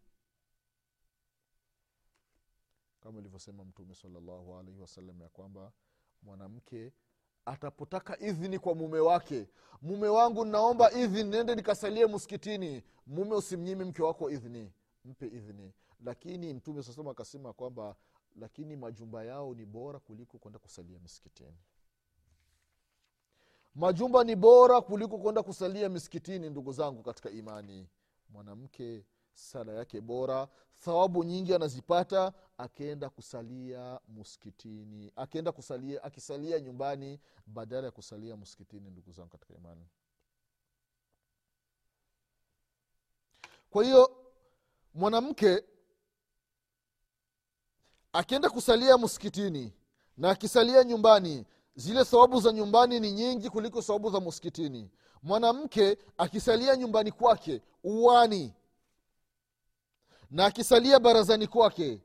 Kama 3.00 3.18
ilivyosema 3.18 3.64
mtume 3.64 3.94
salallahu 3.94 4.56
alaihi 4.58 4.80
wasallam 4.80 5.20
ya 5.22 5.28
kwamba 5.28 5.72
mwanamke 6.22 6.92
atapotaka 7.44 8.18
idhini 8.20 8.58
kwa 8.58 8.74
mume 8.74 8.98
wake 8.98 9.48
mume 9.82 10.08
wangu 10.08 10.44
naomba 10.44 10.92
idhini 10.92 11.30
nende 11.30 11.54
nikasalie 11.54 12.06
msikitini 12.06 12.82
mume 13.06 13.34
usimnyimi 13.34 13.84
mke 13.84 14.02
wako 14.02 14.30
idhini 14.30 14.72
mpe 15.04 15.26
idhini. 15.26 15.72
Lakini 16.04 16.54
mtume 16.54 16.82
sasema 16.82 17.10
akasema 17.10 17.52
kwamba 17.52 17.96
lakini 18.36 18.76
majumba 18.76 19.24
yao 19.24 19.54
ni 19.54 19.64
bora 19.66 19.98
kuliko 19.98 20.38
kwenda 20.38 20.58
kusalia 20.58 20.98
misikitini. 20.98 21.56
Majumba 23.74 24.24
ni 24.24 24.36
bora 24.36 24.80
kuliko 24.80 25.18
kwenda 25.18 25.42
kusalia 25.42 25.88
misikitini 25.88 26.50
ndugu 26.50 26.72
zangu 26.72 27.02
katika 27.02 27.30
imani. 27.30 27.88
Mwanamke 28.28 29.04
sala 29.34 29.72
yake 29.72 30.00
bora 30.00 30.48
thawabu 30.84 31.24
nyingi 31.24 31.54
anazipata 31.54 32.32
akienda 32.58 33.10
kusalia 33.10 34.00
msikitini 34.08 35.12
akienda 35.16 35.52
kusalia 35.52 36.04
akisalia 36.04 36.60
nyumbani 36.60 37.20
badala 37.46 37.86
ya 37.86 37.90
kusalia 37.90 38.36
msikitini 38.36 38.90
ndugu 38.90 39.12
zangu 39.12 39.28
katika 39.28 39.54
imani. 39.54 39.86
Kwa 43.70 43.84
hiyo 43.84 44.16
mwanamke 44.94 45.64
akienda 48.18 48.50
kusalia 48.50 48.98
msikitini 48.98 49.72
na 50.16 50.30
akisalia 50.30 50.84
nyumbani 50.84 51.46
zile 51.74 52.04
thawabu 52.04 52.40
za 52.40 52.52
nyumbani 52.52 53.00
ni 53.00 53.12
nyingi 53.12 53.50
kuliko 53.50 53.82
thawabu 53.82 54.10
za 54.10 54.20
msikitini 54.20 54.90
mwanamke 55.22 55.98
akisalia 56.18 56.76
nyumbani 56.76 57.12
kwake 57.12 57.62
uwani. 57.84 58.54
Na 60.30 60.46
akisalia 60.46 61.00
barazani 61.00 61.46
kwake 61.46 62.00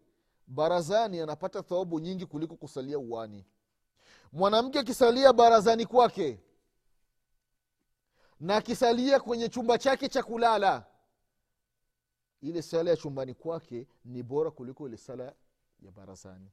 barazani 0.48 1.20
anapata 1.20 1.64
thawabu 1.64 2.00
nyingi 2.00 2.26
kuliko 2.26 2.56
kusalia 2.56 3.00
uwani. 3.00 3.46
Mwanamke 4.34 4.80
akisalia 4.80 5.34
barazani 5.34 5.86
kwake 5.86 6.40
na 8.40 8.56
akisalia 8.56 9.20
kwenye 9.20 9.50
chumba 9.50 9.78
chake 9.78 10.10
cha 10.10 10.24
kulala 10.24 10.86
ile 12.42 12.62
sala 12.62 12.90
ya 12.90 12.98
chumbani 12.98 13.34
kwake 13.34 13.88
ni 14.06 14.24
bora 14.24 14.52
kuliko 14.52 14.88
ile 14.88 14.98
sala 14.98 15.34
ya 15.82 15.92
barazani. 15.92 16.52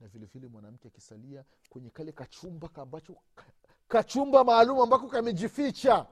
Na 0.00 0.08
vile 0.08 0.26
vile 0.26 0.48
mwanamke 0.48 0.88
akisalia 0.88 1.44
kwenye 1.68 1.90
kale 1.90 2.12
kachumba 2.12 2.70
ambacho 2.74 3.16
kachumba 3.88 4.44
maalum 4.44 4.80
ambako 4.80 5.08
kamejificha. 5.08 6.06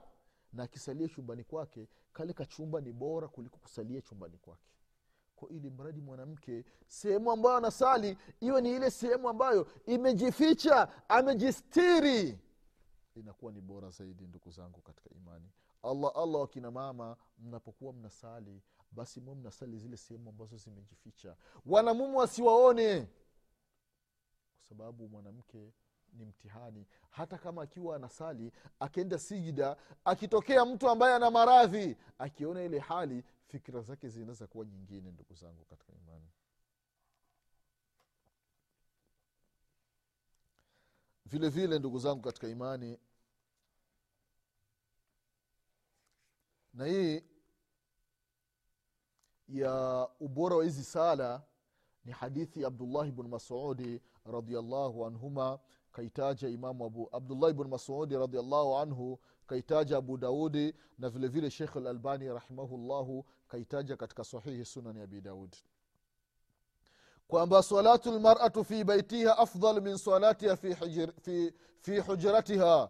Na 0.53 0.63
akisalia 0.63 1.07
chumbani 1.07 1.43
kwake 1.43 1.87
kale 2.13 2.33
kachumba 2.33 2.81
ni 2.81 2.93
bora 2.93 3.27
kuliko 3.27 3.57
kusalia 3.57 4.01
chumbani 4.01 4.37
kwake. 4.37 4.63
Kwa 5.35 5.49
ili 5.49 5.69
mradi 5.69 6.01
mwanamke 6.01 6.65
sehemu 6.87 7.31
ambayo 7.31 7.57
anasali 7.57 8.17
iwe 8.39 8.61
ni 8.61 8.71
ile 8.75 8.91
sehemu 8.91 9.29
ambayo 9.29 9.67
imejificha 9.85 11.09
amejistiri 11.09 12.39
inakuwa 13.15 13.51
ni 13.51 13.61
bora 13.61 13.89
zaidi 13.89 14.27
ndugu 14.27 14.51
zangu 14.51 14.81
katika 14.81 15.09
imani. 15.15 15.49
Allah 15.83 16.11
allah 16.15 16.41
wakina 16.41 16.71
mama 16.71 17.17
mnapokuwa 17.39 17.93
mnasali 17.93 18.61
basi 18.97 19.21
mwe 19.21 19.35
mnasali 19.35 19.77
zile 19.77 19.97
sehemu 19.97 20.29
ambazo 20.29 20.57
zimejificha. 20.57 21.35
Wanamume 21.65 22.17
wasiwaone. 22.17 23.01
Kwa 24.55 24.63
sababu 24.69 25.09
mwanamke 25.09 25.73
ni 26.13 26.25
mtihani. 26.25 26.85
Hata 27.09 27.37
kama 27.37 27.61
akiwa 27.61 27.95
anasali 27.95 28.51
akienda 28.79 29.19
sijida 29.19 29.77
akitokea 30.05 30.65
mtu 30.65 30.89
ambaye 30.89 31.15
ana 31.15 31.31
maradhi 31.31 31.97
akiona 32.17 32.63
ile 32.63 32.79
hali 32.79 33.23
fikira 33.45 33.81
zake 33.81 34.09
zinaweza 34.09 34.47
kuwa 34.47 34.65
nyingine 34.65 35.11
ndugu 35.11 35.33
zangu 35.33 35.65
katika 35.65 35.93
imani. 35.93 36.29
Vile 41.25 41.49
vile 41.49 41.79
ndugu 41.79 41.99
zangu 41.99 42.21
katika 42.21 42.47
imani 42.47 42.99
na 46.73 46.85
hii 46.85 47.23
ya 49.59 50.07
ubora 50.19 50.55
wa 50.55 50.63
hizi 50.63 50.83
sala 50.83 51.41
ni 52.05 52.11
hadithi 52.11 52.65
abdullahi 52.65 53.11
bnu 53.11 53.29
masudi 53.29 54.01
radiallahu 54.25 55.05
anhuma 55.05 55.59
kaitaja 55.91 56.47
imamu 56.49 56.85
abu 56.85 57.09
abdullahi 57.11 57.53
bnu 57.53 57.69
masudi 57.69 58.15
radiallahu 58.17 58.77
anhu 58.77 59.19
kaitaja 59.47 59.97
abu 59.97 60.17
daudi 60.17 60.73
na 60.99 61.09
vile 61.09 61.27
vile 61.27 61.49
shekh 61.51 61.75
lalbani 61.75 62.27
rahimahullahu 62.29 63.25
kaitaja 63.47 63.97
katika 63.97 64.23
sahihi 64.23 64.65
sunani 64.65 65.01
abi 65.01 65.21
daudi 65.21 65.57
kwamba 67.27 67.63
salatu 67.63 68.11
lmaratu 68.11 68.63
fi 68.63 68.83
baitiha 68.83 69.37
afdal 69.37 69.81
min 69.81 69.97
salatiha 69.97 70.55
fi, 70.55 70.73
hijir, 70.73 71.11
fi, 71.21 71.53
fi 71.81 71.99
hujratiha 71.99 72.89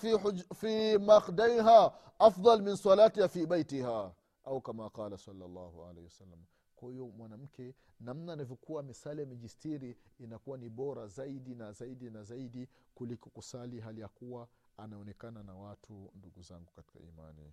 fi, 0.00 0.12
huj, 0.12 0.40
fi 0.54 0.98
makdaiha 0.98 1.92
afdal 2.18 2.62
min 2.62 2.76
salatiha 2.76 3.28
fi 3.28 3.46
baitiha 3.46 4.12
au 4.44 4.60
kama 4.60 4.90
qala 4.90 5.18
salllahu 5.18 5.84
alaihi 5.84 6.04
wasallam. 6.04 6.44
Kwa 6.76 6.90
hiyo 6.92 7.06
mwanamke 7.08 7.74
namna 8.00 8.32
anavyokuwa 8.32 8.82
misali 8.82 9.22
amejistiri 9.22 9.96
inakuwa 10.18 10.58
ni 10.58 10.68
bora 10.68 11.06
zaidi 11.06 11.54
na 11.54 11.72
zaidi 11.72 12.10
na 12.10 12.24
zaidi 12.24 12.68
kuliko 12.94 13.30
kusali 13.30 13.80
hali 13.80 14.00
ya 14.00 14.08
kuwa 14.08 14.48
anaonekana 14.76 15.42
na 15.42 15.54
watu 15.54 16.10
ndugu 16.14 16.42
zangu 16.42 16.72
katika 16.72 16.98
imani. 17.00 17.52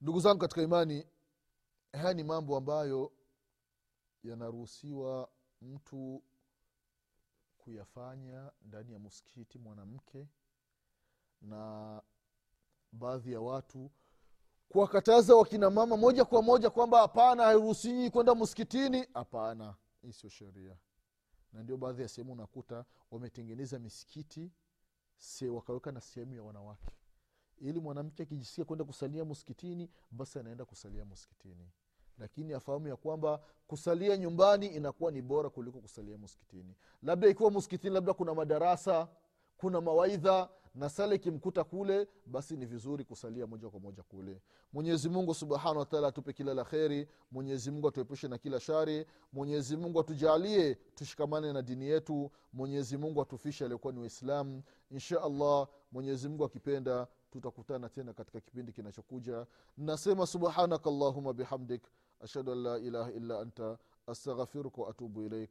Ndugu 0.00 0.20
zangu 0.20 0.38
katika 0.40 0.62
imani 0.62 1.06
haya 1.92 2.14
ni 2.14 2.24
mambo 2.24 2.56
ambayo 2.56 3.12
yanaruhusiwa 4.24 5.30
mtu 5.62 6.22
kuyafanya 7.58 8.52
ndani 8.62 8.92
ya 8.92 8.98
msikiti 8.98 9.58
mwanamke 9.58 10.28
na 11.42 12.02
baadhi 12.92 13.32
ya 13.32 13.40
watu 13.40 13.90
kuwakataza 14.68 15.34
wakina 15.36 15.70
mama 15.70 15.96
moja 15.96 16.24
kwa 16.24 16.42
moja 16.42 16.70
kwamba 16.70 16.98
hapana 17.00 17.44
hairuhusiwi 17.44 18.10
kwenda 18.10 18.34
msikitini. 18.34 19.06
Hapana 19.14 19.74
hii 20.02 20.12
sio 20.12 20.30
sheria. 20.30 20.76
Na 21.52 21.62
ndio 21.62 21.76
baadhi 21.76 22.02
ya 22.02 22.08
sehemu 22.08 22.32
unakuta 22.32 22.84
wametengeneza 23.10 23.78
misikiti 23.78 24.52
se 25.16 25.48
wakaweka 25.48 25.92
na 25.92 26.00
sehemu 26.00 26.34
ya 26.34 26.42
wanawake. 26.42 26.86
Ili 27.58 27.80
mwanamke 27.80 28.22
akijisikia 28.22 28.64
kwenda 28.64 28.84
kusalia 28.84 29.24
msikitini 29.24 29.90
basi 30.10 30.38
anaenda 30.38 30.64
kusalia 30.64 31.04
msikitini. 31.04 31.70
Lakini 32.18 32.52
afahamu 32.52 32.88
ya 32.88 32.96
kwamba 32.96 33.40
kusalia 33.66 34.16
nyumbani 34.16 34.66
inakuwa 34.66 35.12
ni 35.12 35.22
bora 35.22 35.50
kuliko 35.50 35.80
kusalia 35.80 36.18
msikitini. 36.18 36.74
Labda 37.02 37.28
ikiwa 37.28 37.50
msikitini 37.50 37.94
labda 37.94 38.14
kuna 38.14 38.34
madarasa 38.34 39.08
kuna 39.56 39.80
mawaidha 39.80 40.48
na 40.74 40.88
sala 40.88 41.14
ikimkuta 41.14 41.64
kule 41.64 42.08
basi 42.26 42.56
ni 42.56 42.66
vizuri 42.66 43.04
kusalia 43.04 43.46
moja 43.46 43.70
kwa 43.70 43.80
moja 43.80 44.02
kule. 44.02 44.40
Mwenyezi 44.72 45.08
mungu 45.08 45.34
subhanahu 45.34 45.78
wataala 45.78 46.08
atupe 46.08 46.32
kila 46.32 46.54
la 46.54 46.64
kheri. 46.64 47.08
Mwenyezi 47.30 47.70
mungu 47.70 47.88
atuepushe 47.88 48.28
na 48.28 48.38
kila 48.38 48.60
shari. 48.60 49.06
Mwenyezi 49.32 49.76
mungu 49.76 50.00
atujalie 50.00 50.74
tushikamane 50.74 51.52
na 51.52 51.62
dini 51.62 51.84
yetu. 51.86 52.30
Mwenyezi 52.52 52.96
mungu 52.96 53.22
atufishe 53.22 53.64
aliokuwa 53.64 53.92
ni 53.92 54.00
waislamu. 54.00 54.62
Insha 54.90 55.22
allah 55.22 55.68
mwenyezi 55.92 56.28
mungu 56.28 56.44
akipenda 56.44 57.06
tutakutana 57.30 57.88
tena 57.88 58.12
katika 58.12 58.40
kipindi 58.40 58.72
kinachokuja. 58.72 59.46
Nasema 59.76 60.26
subhanaka 60.26 60.90
allahuma 60.90 61.32
bihamdik. 61.32 61.82
Ashhadu 62.20 62.52
an 62.52 62.58
la 62.62 62.78
ilaha 62.78 63.12
illa 63.12 63.40
anta. 63.40 63.78
Astaghfiruka 64.06 64.82
waatubu 64.82 65.22
ilaik 65.22 65.50